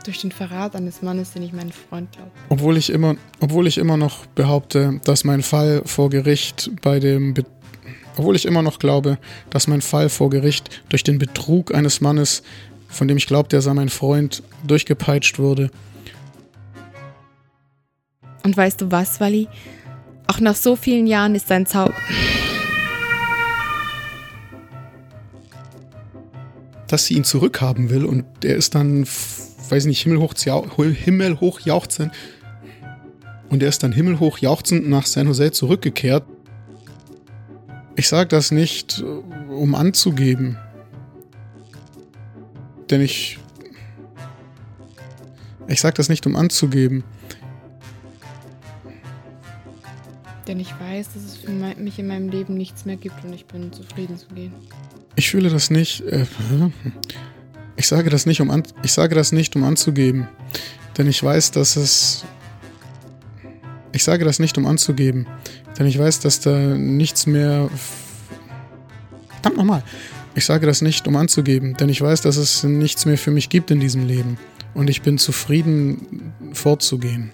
[0.08, 2.32] Durch den Verrat eines Mannes, den ich meinen Freund glaube.
[2.48, 7.34] Obwohl ich immer, obwohl ich immer noch behaupte, dass mein Fall vor Gericht bei dem
[7.34, 7.44] Be
[8.16, 9.18] obwohl ich immer noch glaube,
[9.50, 12.42] dass mein Fall vor Gericht durch den Betrug eines Mannes,
[12.88, 15.72] von dem ich glaube, der sei mein Freund, durchgepeitscht wurde.
[18.44, 19.50] Und weißt du was, Wally?
[20.28, 21.94] Auch nach so vielen Jahren ist dein Zauber.
[26.88, 29.06] Dass sie ihn zurückhaben will und er ist dann,
[29.70, 32.12] weiß nicht, himmelhoch, himmelhoch jauchzend.
[33.50, 36.24] Und er ist dann himmelhoch jauchzend nach San Jose zurückgekehrt
[37.98, 40.58] ich sage das nicht, äh, um anzugeben.
[42.90, 43.40] Denn ich.
[45.68, 47.04] Ich sage das nicht, um anzugeben.
[50.48, 53.48] Denn ich weiß, dass es für mich in meinem Leben nichts mehr gibt und ich
[53.48, 54.54] bin zufrieden zu gehen.
[55.18, 56.02] Ich fühle das nicht.
[56.02, 56.26] Äh,
[57.78, 60.28] ich sage das nicht, um an, ich sage das nicht, um anzugeben.
[60.98, 62.26] Denn ich weiß, dass es.
[63.94, 65.28] Ich sage das nicht, um anzugeben.
[65.78, 67.70] Denn ich weiß, dass da nichts mehr.
[69.30, 69.84] Verdammt nochmal.
[70.34, 73.50] Ich sage das nicht, um anzugeben, denn ich weiß, dass es nichts mehr für mich
[73.50, 74.38] gibt in diesem Leben.
[74.76, 77.32] Und ich bin zufrieden, fortzugehen.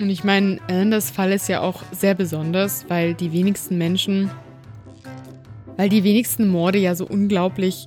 [0.00, 4.30] Und ich meine, Alandas Fall ist ja auch sehr besonders, weil die wenigsten Menschen,
[5.76, 7.86] weil die wenigsten Morde ja so unglaublich,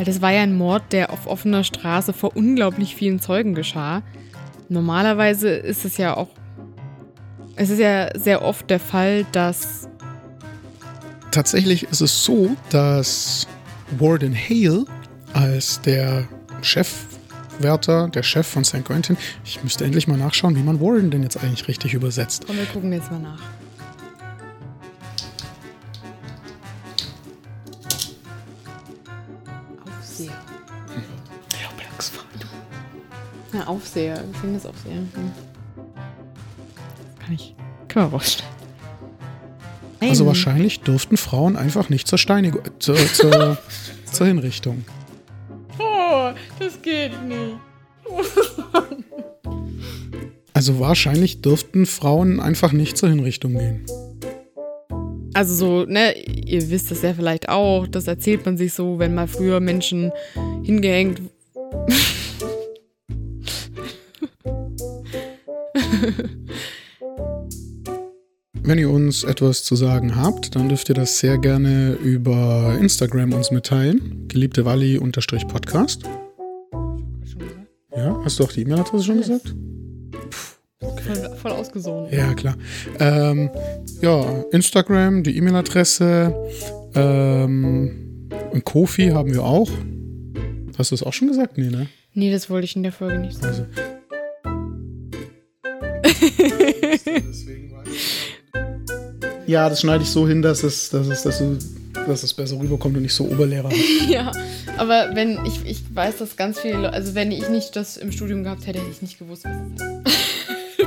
[0.00, 4.02] weil das war ja ein Mord, der auf offener Straße vor unglaublich vielen Zeugen geschah.
[4.70, 6.28] Normalerweise ist es ja auch
[7.56, 9.90] es ist ja sehr oft der Fall, dass.
[11.32, 13.46] Tatsächlich ist es so, dass
[13.98, 14.86] Warden Hale
[15.34, 16.26] als der
[16.62, 18.82] Chefwärter, der Chef von St.
[18.82, 22.44] Quentin, ich müsste endlich mal nachschauen, wie man Warden denn jetzt eigentlich richtig übersetzt.
[22.46, 23.42] Komm, wir gucken jetzt mal nach.
[33.60, 34.94] Ja, Aufseher, Gefängnisaufseher.
[34.94, 35.32] Hm
[37.30, 37.54] kann ich.
[37.88, 38.54] Können wir rausschneiden.
[40.00, 43.58] Also wahrscheinlich dürften Frauen einfach nicht zur Steinigung, zur, zur,
[44.10, 44.84] zur Hinrichtung.
[45.78, 47.56] Oh, das geht nicht.
[50.54, 53.84] also wahrscheinlich dürften Frauen einfach nicht zur Hinrichtung gehen.
[55.34, 59.14] Also so, ne, ihr wisst das ja vielleicht auch, das erzählt man sich so, wenn
[59.14, 60.12] mal früher Menschen
[60.64, 61.20] hingehängt
[68.62, 73.32] Wenn ihr uns etwas zu sagen habt, dann dürft ihr das sehr gerne über Instagram
[73.32, 74.28] uns mitteilen.
[74.28, 76.02] Geliebte Walli-Podcast.
[77.96, 79.54] Ja, hast du auch die E-Mail-Adresse schon gesagt?
[80.80, 81.02] okay.
[81.02, 82.12] voll, voll ausgesogen.
[82.12, 82.56] Ja, klar.
[82.98, 83.50] Ähm,
[84.00, 86.34] ja, Instagram, die E-Mail-Adresse.
[86.94, 89.70] Ähm, und Kofi haben wir auch.
[90.78, 91.58] Hast du das auch schon gesagt?
[91.58, 91.88] Nee, ne?
[92.14, 93.46] Nee, das wollte ich in der Folge nicht sagen.
[93.48, 93.99] Also.
[99.50, 101.58] Ja, das schneide ich so hin, dass es, dass es, dass du,
[102.06, 103.68] dass es besser rüberkommt und nicht so Oberlehrer.
[104.08, 104.30] ja,
[104.76, 108.44] aber wenn ich, ich weiß, dass ganz viele, also wenn ich nicht das im Studium
[108.44, 110.78] gehabt hätte, hätte ich nicht gewusst, was es ist.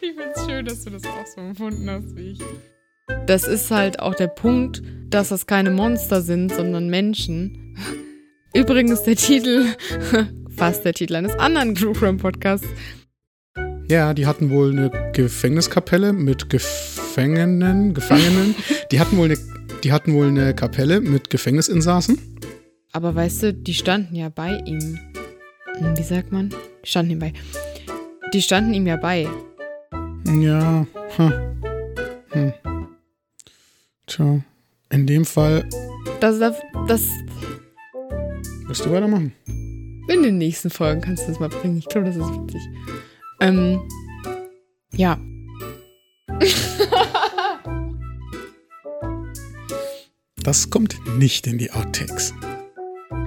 [0.00, 2.38] ich finde es schön, dass du das auch so empfunden hast wie ich.
[3.26, 7.76] Das ist halt auch der Punkt, dass das keine Monster sind, sondern Menschen.
[8.54, 9.66] Übrigens der Titel,
[10.56, 12.66] fast der Titel eines anderen True Podcasts,
[13.90, 18.54] ja, die hatten wohl eine Gefängniskapelle mit Gefangenen, Gefangenen.
[18.92, 19.38] die hatten wohl eine,
[19.82, 22.18] die hatten wohl eine Kapelle mit Gefängnisinsassen.
[22.92, 24.98] Aber weißt du, die standen ja bei ihm.
[25.78, 26.50] Hm, wie sagt man?
[26.84, 27.32] Die standen ihm bei.
[28.34, 29.28] Die standen ihm ja bei.
[30.26, 30.86] Ja.
[31.16, 31.32] Hm.
[32.30, 32.52] Hm.
[34.06, 34.40] Tja.
[34.90, 35.66] In dem Fall.
[36.20, 37.02] Das, das, das.
[38.66, 39.32] Wirst du weitermachen?
[40.08, 41.78] In den nächsten Folgen kannst du das mal bringen.
[41.78, 42.62] Ich glaube, das ist witzig.
[43.40, 43.80] Ähm,
[44.92, 45.18] ja.
[50.42, 52.32] Das kommt nicht in die Outtakes.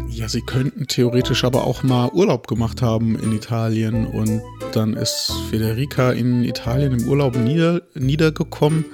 [0.10, 4.42] Ja, sie könnten theoretisch aber auch mal Urlaub gemacht haben in Italien und
[4.74, 8.86] dann ist Federica in Italien im Urlaub nieder, niedergekommen.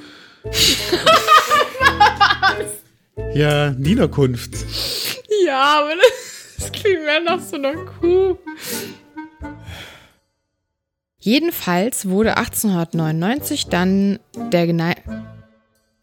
[3.33, 4.53] ja, Niederkunft.
[5.45, 5.91] Ja, aber
[6.57, 8.37] das klingt mehr nach so einer Kuh.
[11.19, 14.19] Jedenfalls wurde 1899 dann
[14.51, 14.95] der,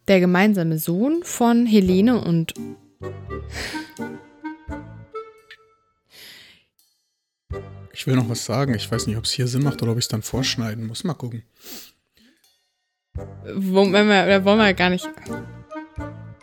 [0.07, 2.53] der gemeinsame Sohn von Helene und
[7.93, 8.75] Ich will noch was sagen.
[8.75, 11.03] Ich weiß nicht, ob es hier Sinn macht oder ob ich es dann vorschneiden muss.
[11.03, 11.43] Mal gucken.
[13.55, 15.09] Wo, wenn wir, wollen wir gar nicht.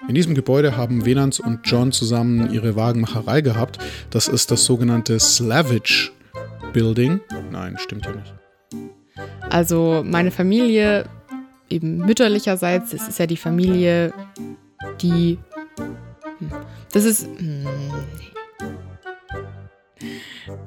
[0.09, 3.79] In diesem Gebäude haben Venans und John zusammen ihre Wagenmacherei gehabt.
[4.11, 6.11] Das ist das sogenannte Slavage
[6.73, 7.21] Building.
[7.51, 8.35] Nein, stimmt ja nicht.
[9.51, 11.09] Also meine Familie,
[11.69, 14.13] eben mütterlicherseits, das ist ja die Familie,
[15.01, 15.39] die.
[16.39, 16.51] hm,
[16.93, 17.27] Das ist.
[17.27, 17.67] hm,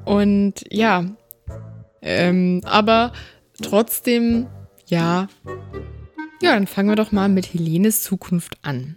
[0.04, 1.04] Und ja.
[2.02, 3.12] Ähm, aber
[3.62, 4.46] trotzdem,
[4.86, 5.28] ja.
[6.40, 8.96] Ja, dann fangen wir doch mal mit Helenes Zukunft an.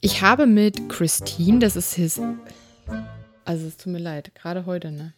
[0.00, 2.20] Ich habe mit Christine, das ist his.
[3.44, 5.12] Also es tut mir leid, gerade heute, ne?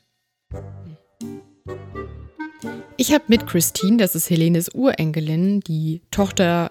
[2.97, 6.71] Ich habe mit Christine, das ist Helenes Urenkelin, die Tochter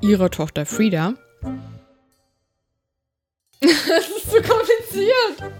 [0.00, 1.14] ihrer Tochter Frieda.
[3.60, 5.52] das ist so kompliziert.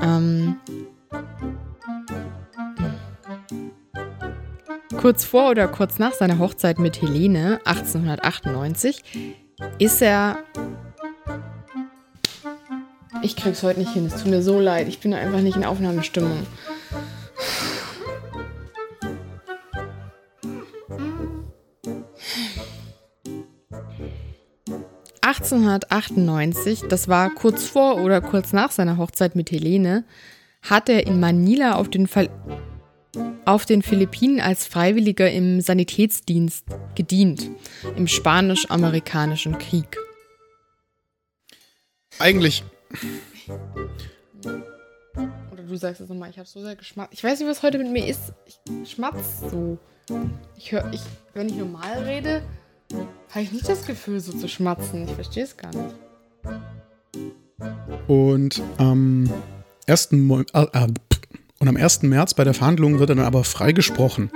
[0.00, 0.56] Ähm,
[4.96, 9.02] kurz vor oder kurz nach seiner Hochzeit mit Helene, 1898,
[9.78, 10.38] ist er.
[13.22, 14.88] Ich krieg's heute nicht hin, es tut mir so leid.
[14.88, 16.44] Ich bin einfach nicht in Aufnahmestimmung.
[25.22, 30.04] 1898, das war kurz vor oder kurz nach seiner Hochzeit mit Helene,
[30.62, 32.28] hat er in Manila auf den, Fall
[33.44, 37.48] auf den Philippinen als Freiwilliger im Sanitätsdienst gedient,
[37.96, 39.96] im Spanisch-Amerikanischen Krieg.
[42.18, 42.64] Eigentlich,
[45.52, 47.12] Oder du sagst es nochmal, ich habe so sehr geschmatzt.
[47.12, 48.32] Ich weiß nicht, was heute mit mir ist.
[48.82, 49.78] Ich schmatz so.
[50.56, 51.00] Ich höre, ich,
[51.34, 52.42] wenn ich normal rede,
[53.30, 55.04] habe ich nicht das Gefühl, so zu schmatzen.
[55.04, 55.94] Ich verstehe es gar nicht.
[58.08, 59.30] Und am
[59.86, 60.12] 1.
[60.12, 60.88] Mo äh, äh,
[61.58, 62.02] und am 1.
[62.02, 64.30] März bei der Verhandlung wird er dann aber freigesprochen.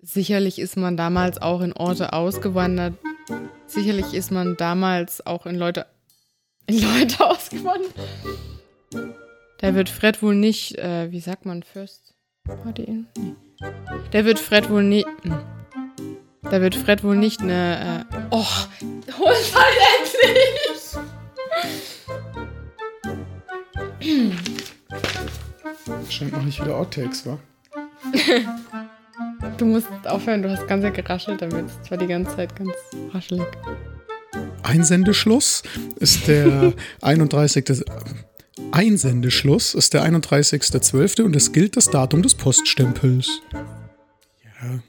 [0.00, 2.94] Sicherlich ist man damals auch in Orte ausgewandert.
[3.66, 5.86] Sicherlich ist man damals auch in Leute,
[6.66, 7.94] in Leute ausgewandert.
[9.64, 12.12] Da wird Fred wohl nicht, äh, wie sagt man, First
[12.44, 13.06] Party in?
[13.16, 13.32] Nee.
[14.12, 15.06] Der wird Fred wohl nicht.
[16.42, 18.04] Da wird Fred wohl nicht eine.
[18.12, 18.44] Äh, oh,
[19.18, 19.74] hol's halt
[24.00, 24.42] endlich!
[26.10, 27.38] Scheint noch nicht wieder Outtakes, wa?
[29.56, 31.70] Du musst aufhören, du hast ganz sehr geraschelt damit.
[31.82, 32.72] Es war die ganze Zeit ganz
[33.14, 33.46] raschelig.
[34.62, 35.62] Einsendeschluss
[35.96, 37.82] ist der 31.
[38.58, 41.22] des- Einsendeschluss ist der 31.12.
[41.22, 43.40] und es gilt das Datum des Poststempels.
[43.52, 44.80] Ja.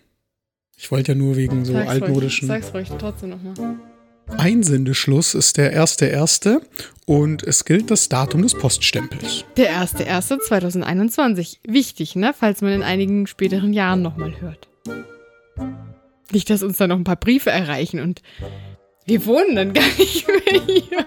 [0.77, 2.49] Ich wollte ja nur wegen so Sag's altmodischen.
[2.49, 3.75] Ruhig, sag's ruhig trotzdem nochmal.
[4.37, 6.59] Einsendeschluss ist der 1.1.
[7.05, 9.45] und es gilt das Datum des Poststempels.
[9.55, 11.57] Der 1.1.2021.
[11.67, 12.33] Wichtig, ne?
[12.37, 14.67] Falls man in einigen späteren Jahren nochmal hört.
[16.31, 18.21] Nicht, dass uns da noch ein paar Briefe erreichen und
[19.05, 21.05] wir wohnen dann gar nicht mehr hier.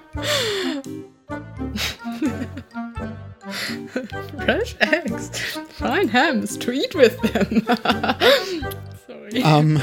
[4.44, 5.30] Fresh eggs.
[5.78, 7.64] Fine hams to eat with them.
[9.06, 9.42] Sorry.
[9.44, 9.80] Ähm,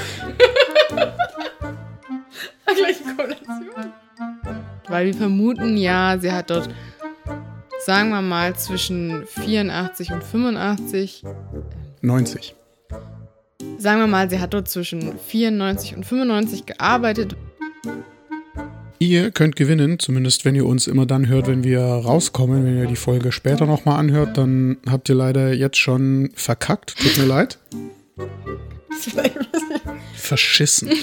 [2.66, 3.94] Gleich Kollation.
[4.88, 6.70] Weil wir vermuten, ja, sie hat dort,
[7.80, 11.24] sagen wir mal, zwischen 84 und 85
[12.02, 12.56] 90.
[13.78, 17.36] Sagen wir mal, sie hat dort zwischen 94 und 95 gearbeitet.
[19.00, 22.66] Ihr könnt gewinnen, zumindest wenn ihr uns immer dann hört, wenn wir rauskommen.
[22.66, 26.96] Wenn ihr die Folge später nochmal anhört, dann habt ihr leider jetzt schon verkackt.
[26.98, 27.60] Tut mir leid.
[30.16, 30.90] Verschissen.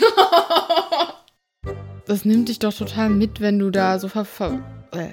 [2.06, 5.12] Das nimmt dich doch total mit, wenn du da so ver, ver äh,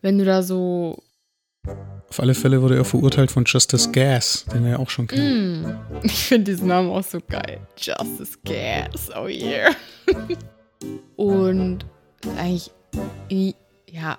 [0.00, 1.02] wenn du da so
[2.08, 5.62] Auf alle Fälle wurde er verurteilt von Justice Gas, den wir ja auch schon kennen.
[5.62, 7.60] mm, ich finde diesen Namen auch so geil.
[7.76, 9.72] Justice Gas, oh yeah.
[11.16, 11.84] Und
[12.36, 12.70] eigentlich
[13.90, 14.18] ja,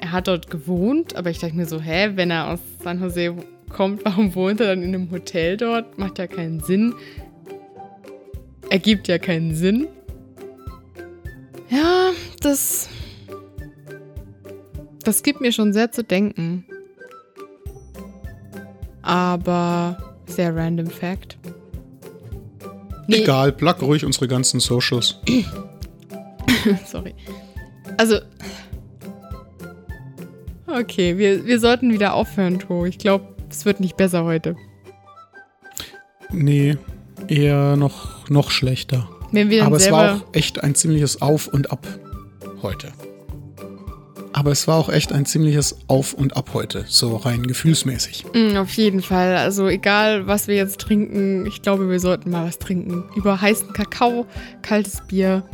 [0.00, 3.34] er hat dort gewohnt, aber ich dachte mir so, hä, wenn er aus San Jose
[3.70, 5.98] kommt, warum wohnt er dann in einem Hotel dort?
[5.98, 6.94] Macht ja keinen Sinn.
[8.70, 9.86] Ergibt ja keinen Sinn.
[11.70, 12.10] Ja,
[12.40, 12.88] das.
[15.04, 16.64] Das gibt mir schon sehr zu denken.
[19.02, 21.36] Aber sehr random Fact.
[23.06, 25.20] Nee, Egal, plug ruhig unsere ganzen Socials.
[26.86, 27.14] sorry.
[27.96, 28.18] Also.
[30.66, 32.86] Okay, wir, wir sollten wieder aufhören, To.
[32.86, 34.56] Ich glaube, es wird nicht besser heute.
[36.30, 36.76] Nee,
[37.28, 39.08] eher noch, noch schlechter.
[39.30, 41.86] Wenn wir Aber es war auch echt ein ziemliches Auf und Ab
[42.62, 42.92] heute.
[44.32, 48.24] Aber es war auch echt ein ziemliches Auf und Ab heute, so rein gefühlsmäßig.
[48.34, 49.36] Mm, auf jeden Fall.
[49.36, 53.04] Also egal, was wir jetzt trinken, ich glaube, wir sollten mal was trinken.
[53.14, 54.26] Über heißen Kakao,
[54.62, 55.44] kaltes Bier,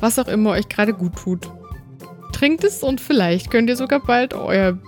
[0.00, 1.50] was auch immer euch gerade gut tut.
[2.32, 4.78] Trinkt es und vielleicht könnt ihr sogar bald euer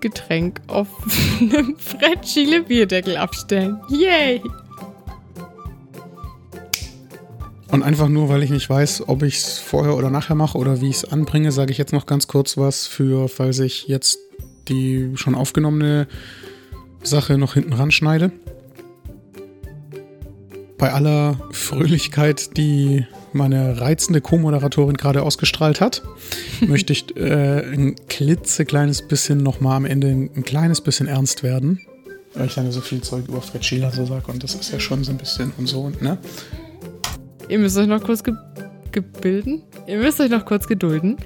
[0.00, 0.88] Getränk auf
[1.40, 3.80] einem Fred Chile Bierdeckel abstellen.
[3.88, 4.42] Yay!
[7.70, 10.82] Und einfach nur, weil ich nicht weiß, ob ich es vorher oder nachher mache oder
[10.82, 14.18] wie ich es anbringe, sage ich jetzt noch ganz kurz was für, falls ich jetzt
[14.68, 16.06] die schon aufgenommene
[17.02, 18.30] Sache noch hinten ranschneide.
[20.76, 26.02] Bei aller Fröhlichkeit, die meine reizende Co-Moderatorin gerade ausgestrahlt hat,
[26.60, 31.80] möchte ich äh, ein klitzekleines bisschen nochmal am Ende ein, ein kleines bisschen ernst werden.
[32.34, 34.80] Weil ich dann so viel Zeug über Fred Schieler so sage und das ist ja
[34.80, 36.18] schon so ein bisschen und so, ne?
[37.48, 38.34] Ihr müsst euch noch kurz ge
[38.92, 39.62] gebilden.
[39.86, 41.16] Ihr müsst euch noch kurz gedulden.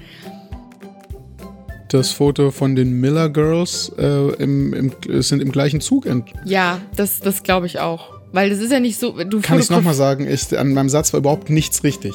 [1.89, 6.05] das Foto von den Miller Girls äh, im, im, sind im gleichen Zug.
[6.05, 8.16] Ent Ja, das, das glaube ich auch.
[8.31, 9.11] Weil das ist ja nicht so.
[9.23, 12.13] Du Kann ich nochmal sagen, ich, an meinem Satz war überhaupt nichts richtig.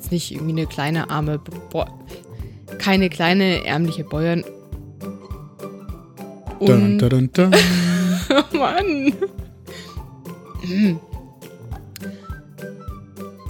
[0.00, 1.38] ist nicht irgendwie eine kleine arme,
[1.70, 1.84] Bo
[2.78, 4.44] keine kleine ärmliche Bäuerin.
[6.60, 7.50] Dun, Und, dun, dun, dun.
[8.52, 9.12] oh Mann.
[10.62, 11.00] Hm.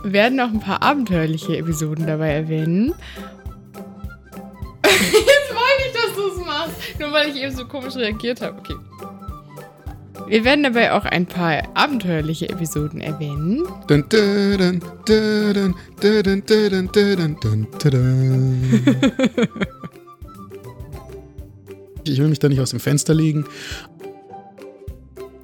[0.03, 2.95] Wir werden auch ein paar abenteuerliche Episoden dabei erwähnen.
[4.85, 6.75] Jetzt wollte ich, dass du es machst.
[6.99, 8.59] Nur weil ich eben so komisch reagiert habe.
[8.59, 8.75] Okay.
[10.29, 13.65] Wir werden dabei auch ein paar abenteuerliche Episoden erwähnen.
[22.05, 23.47] ich will mich da nicht aus dem Fenster legen.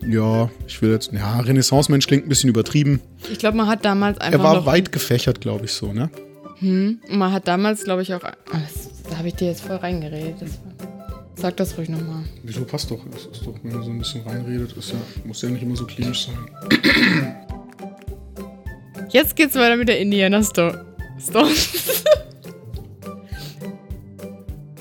[0.07, 1.13] Ja, ich will jetzt.
[1.13, 3.01] Ja, Renaissance-Mensch klingt ein bisschen übertrieben.
[3.33, 4.39] Ich glaube, man hat damals einfach.
[4.39, 6.11] Er war weit gefächert, glaube ich, so, ne?
[6.59, 7.01] Hm.
[7.09, 8.23] Man hat damals, glaube ich, auch.
[8.23, 8.35] Ah,
[9.09, 10.37] da habe ich dir jetzt voll reingeredet.
[10.41, 10.94] Das war
[11.37, 12.25] sag das ruhig nochmal.
[12.43, 13.01] Wieso passt doch?
[13.15, 15.77] Es ist doch, wenn man so ein bisschen reinredet, ist ja, muss ja nicht immer
[15.77, 16.39] so klinisch sein.
[19.11, 20.73] Jetzt geht's weiter mit der Indiana Sto
[21.19, 22.05] Stones.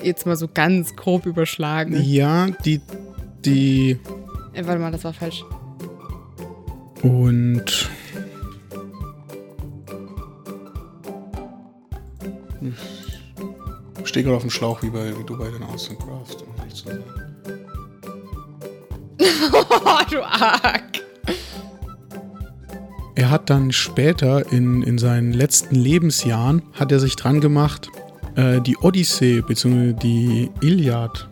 [0.02, 2.02] jetzt mal so ganz grob überschlagen.
[2.02, 2.80] Ja, die.
[3.44, 3.98] Die.
[4.52, 5.44] Äh, warte mal, das war falsch.
[7.02, 7.90] Und.
[12.60, 12.93] Ich
[14.04, 16.42] stehe gerade auf dem Schlauch, wie, bei, wie du bei den Arts and Crafts.
[16.42, 17.02] um ehrlich zu sein.
[19.52, 20.82] Oh, du Arg.
[23.16, 27.88] Er hat dann später in, in seinen letzten Lebensjahren hat er sich dran gemacht,
[28.34, 29.92] äh, die Odyssee bzw.
[29.92, 31.28] die Iliad.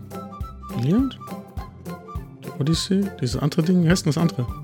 [0.78, 1.18] Iliad?
[2.60, 3.02] Odyssee?
[3.20, 3.84] Dieses andere Ding?
[3.84, 4.61] Wie heißt denn das andere?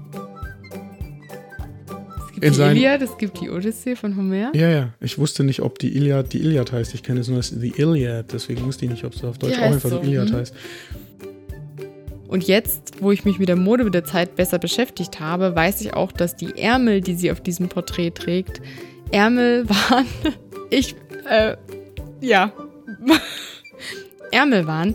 [2.41, 4.53] Gibt In die seinen- Iliad, es gibt die Odyssee von Homer.
[4.55, 4.93] Ja, ja.
[5.01, 6.95] Ich wusste nicht, ob die Iliad die Iliad heißt.
[6.95, 8.33] Ich kenne es nur als The Iliad.
[8.33, 10.37] Deswegen wusste ich nicht, ob es auf Deutsch auch einfach so, die Iliad hm.
[10.37, 10.55] heißt.
[12.29, 15.81] Und jetzt, wo ich mich mit der Mode mit der Zeit besser beschäftigt habe, weiß
[15.81, 18.61] ich auch, dass die Ärmel, die sie auf diesem Porträt trägt,
[19.11, 20.07] Ärmel waren.
[20.71, 20.95] Ich,
[21.29, 21.57] äh,
[22.21, 22.53] ja.
[24.31, 24.95] Ärmel waren,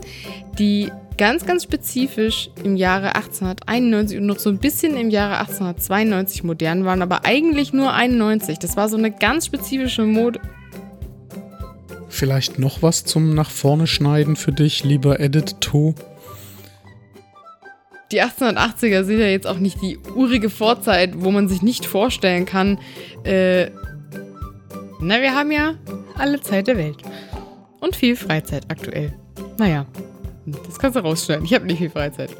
[0.58, 6.44] die ganz, ganz spezifisch im Jahre 1891 und noch so ein bisschen im Jahre 1892
[6.44, 8.58] modern waren, aber eigentlich nur 91.
[8.58, 10.40] Das war so eine ganz spezifische Mode.
[12.08, 15.94] Vielleicht noch was zum nach vorne schneiden für dich, lieber Edit To.
[18.12, 22.46] die 1880er sind ja jetzt auch nicht die urige Vorzeit, wo man sich nicht vorstellen
[22.46, 22.78] kann,
[23.24, 23.70] äh,
[25.00, 25.74] na, wir haben ja
[26.16, 26.98] alle Zeit der Welt.
[27.80, 29.12] Und viel Freizeit aktuell.
[29.58, 29.86] Naja,
[30.46, 31.44] das kannst du rausschneiden.
[31.44, 32.30] Ich habe nicht viel Freizeit.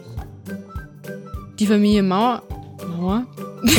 [1.58, 2.42] Die Familie Mauer.
[2.96, 3.26] Mauer?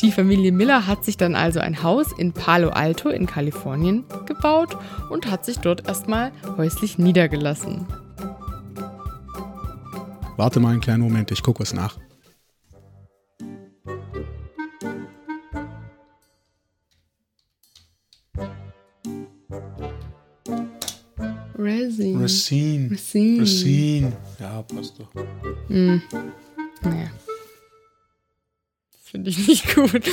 [0.00, 4.76] Die Familie Miller hat sich dann also ein Haus in Palo Alto in Kalifornien gebaut
[5.10, 7.84] und hat sich dort erstmal häuslich niedergelassen.
[10.36, 11.96] Warte mal einen kleinen Moment, ich gucke was nach.
[21.58, 22.20] Resin.
[22.20, 22.90] Racine.
[22.92, 23.40] Racine.
[23.40, 24.12] Racine.
[24.38, 25.10] Ja, passt doch.
[25.66, 26.00] Hm.
[26.82, 27.10] Naja.
[29.02, 30.08] Finde ich nicht gut.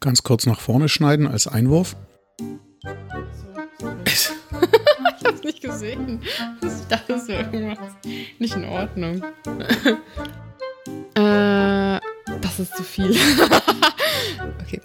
[0.00, 1.96] Ganz kurz nach vorne schneiden als Einwurf.
[5.20, 6.22] Ich hab's nicht gesehen.
[6.62, 7.92] Ich dachte, es wäre irgendwas
[8.38, 9.22] nicht in Ordnung.
[11.14, 12.00] äh,
[12.40, 13.10] das ist zu viel.
[14.62, 14.80] okay.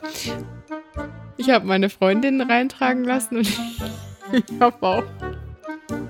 [1.38, 3.48] Ich habe meine Freundin reintragen lassen und
[4.32, 5.04] ich habe auch.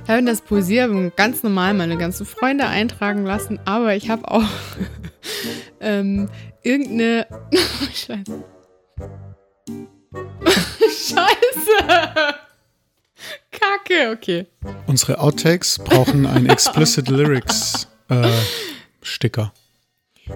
[0.03, 4.29] Ich habe in das Poesiealbum ganz normal meine ganzen Freunde eintragen lassen, aber ich habe
[4.29, 4.43] auch
[5.79, 6.29] ähm,
[6.61, 7.27] irgendeine.
[7.93, 8.43] Scheiße.
[10.79, 12.35] Scheiße!
[13.51, 14.47] Kacke, okay.
[14.87, 18.27] Unsere Outtakes brauchen einen Explicit Lyrics äh,
[19.01, 19.53] Sticker.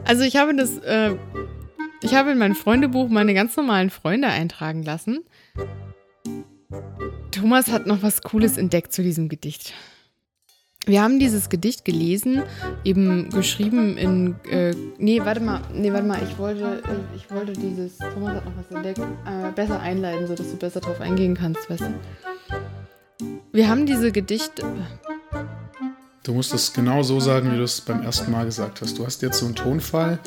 [0.05, 1.15] Also ich habe das, äh,
[2.01, 5.23] ich habe in mein Freundebuch meine ganz normalen Freunde eintragen lassen.
[7.31, 9.73] Thomas hat noch was Cooles entdeckt zu diesem Gedicht.
[10.85, 12.43] Wir haben dieses Gedicht gelesen,
[12.85, 14.35] eben geschrieben in.
[14.49, 16.81] Äh, nee, warte mal, nee, warte mal, ich wollte,
[17.13, 17.97] ich wollte dieses.
[17.97, 21.81] Thomas hat noch was entdeckt, äh, besser einleiten, sodass du besser drauf eingehen kannst, weißt
[21.81, 21.93] du?
[23.51, 24.63] Wir haben diese Gedichte.
[26.23, 28.97] Du musst es genau so sagen, wie du es beim ersten Mal gesagt hast.
[28.97, 30.19] Du hast jetzt so einen Tonfall,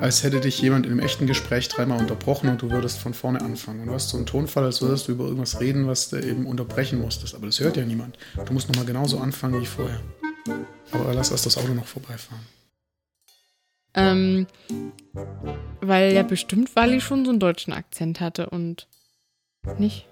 [0.00, 3.40] als hätte dich jemand in einem echten Gespräch dreimal unterbrochen und du würdest von vorne
[3.40, 3.80] anfangen.
[3.80, 6.46] Und du hast so einen Tonfall, als würdest du über irgendwas reden, was du eben
[6.46, 7.34] unterbrechen musstest.
[7.34, 8.16] Aber das hört ja niemand.
[8.46, 10.00] Du musst nochmal genauso anfangen wie vorher.
[10.92, 12.42] Aber lass erst das Auto noch vorbeifahren.
[13.94, 14.46] Ähm,
[15.80, 18.86] weil ja bestimmt Wally schon so einen deutschen Akzent hatte und
[19.78, 20.06] nicht.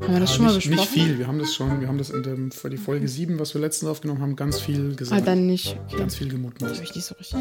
[0.00, 0.92] Haben wir das Ja, schon mal nicht, besprochen?
[0.94, 1.18] Nicht viel.
[1.18, 3.60] Wir haben das schon, wir haben das in dem, für die Folge 7, was wir
[3.60, 5.26] letztens aufgenommen haben, ganz viel Ah, gesagt.
[5.26, 5.76] dann nicht.
[5.88, 5.96] Okay.
[5.98, 6.74] Ganz viel Das gemutmaßt.
[6.74, 7.40] habe ich nicht so richtig.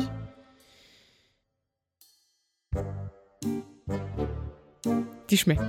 [5.29, 5.61] Die schmeckt.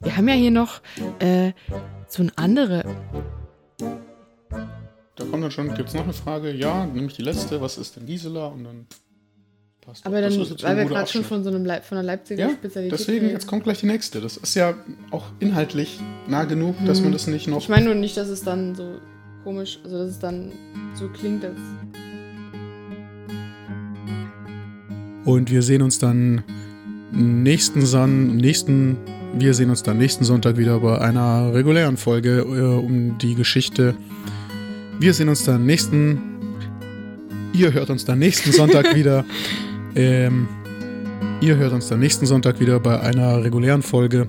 [0.00, 0.80] Wir haben ja hier noch
[1.18, 1.52] äh,
[2.08, 2.84] so eine andere.
[5.16, 6.52] Da kommt dann schon, gibt es noch eine Frage?
[6.52, 7.60] Ja, nämlich die letzte.
[7.60, 8.46] Was ist denn Gisela?
[8.46, 8.86] Und dann
[9.80, 12.50] passt Aber dann, weil wir gerade schon von so einem Leip, von einer Leipziger Ja,
[12.54, 13.32] Spezialität deswegen, reden.
[13.32, 14.20] jetzt kommt gleich die nächste.
[14.20, 14.74] Das ist ja
[15.10, 17.56] auch inhaltlich nah genug, dass man das nicht noch.
[17.56, 17.62] Hm.
[17.62, 19.00] Ich meine nur nicht, dass es dann so
[19.44, 20.52] komisch, also dass es dann
[20.94, 21.58] so klingt, als.
[25.28, 26.42] Und wir sehen uns dann
[27.12, 28.96] nächsten Son nächsten
[29.34, 33.94] wir sehen uns dann nächsten Sonntag wieder bei einer regulären Folge äh, um die Geschichte.
[34.98, 36.18] Wir sehen uns dann nächsten
[37.52, 39.26] ihr hört uns dann nächsten Sonntag wieder.
[39.94, 40.48] Ähm,
[41.42, 44.28] ihr hört uns dann nächsten Sonntag wieder bei einer regulären Folge.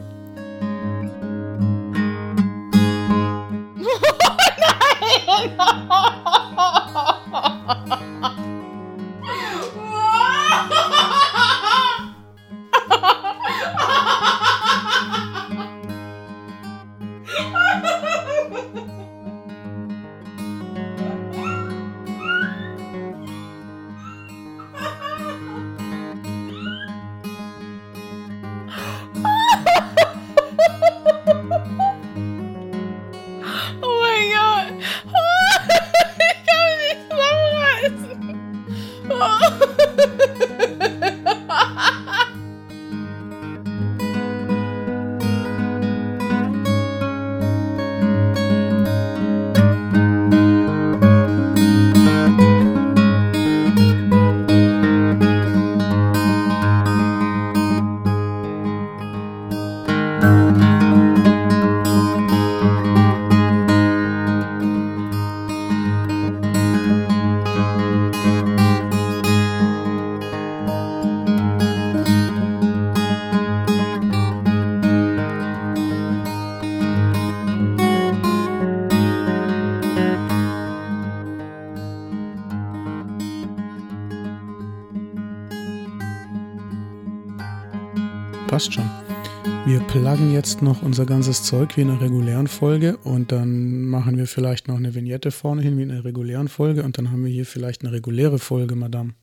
[90.09, 94.25] Pluggen jetzt noch unser ganzes Zeug wie in einer regulären Folge und dann machen wir
[94.25, 97.31] vielleicht noch eine Vignette vorne hin wie in einer regulären Folge und dann haben wir
[97.31, 99.13] hier vielleicht eine reguläre Folge, Madame.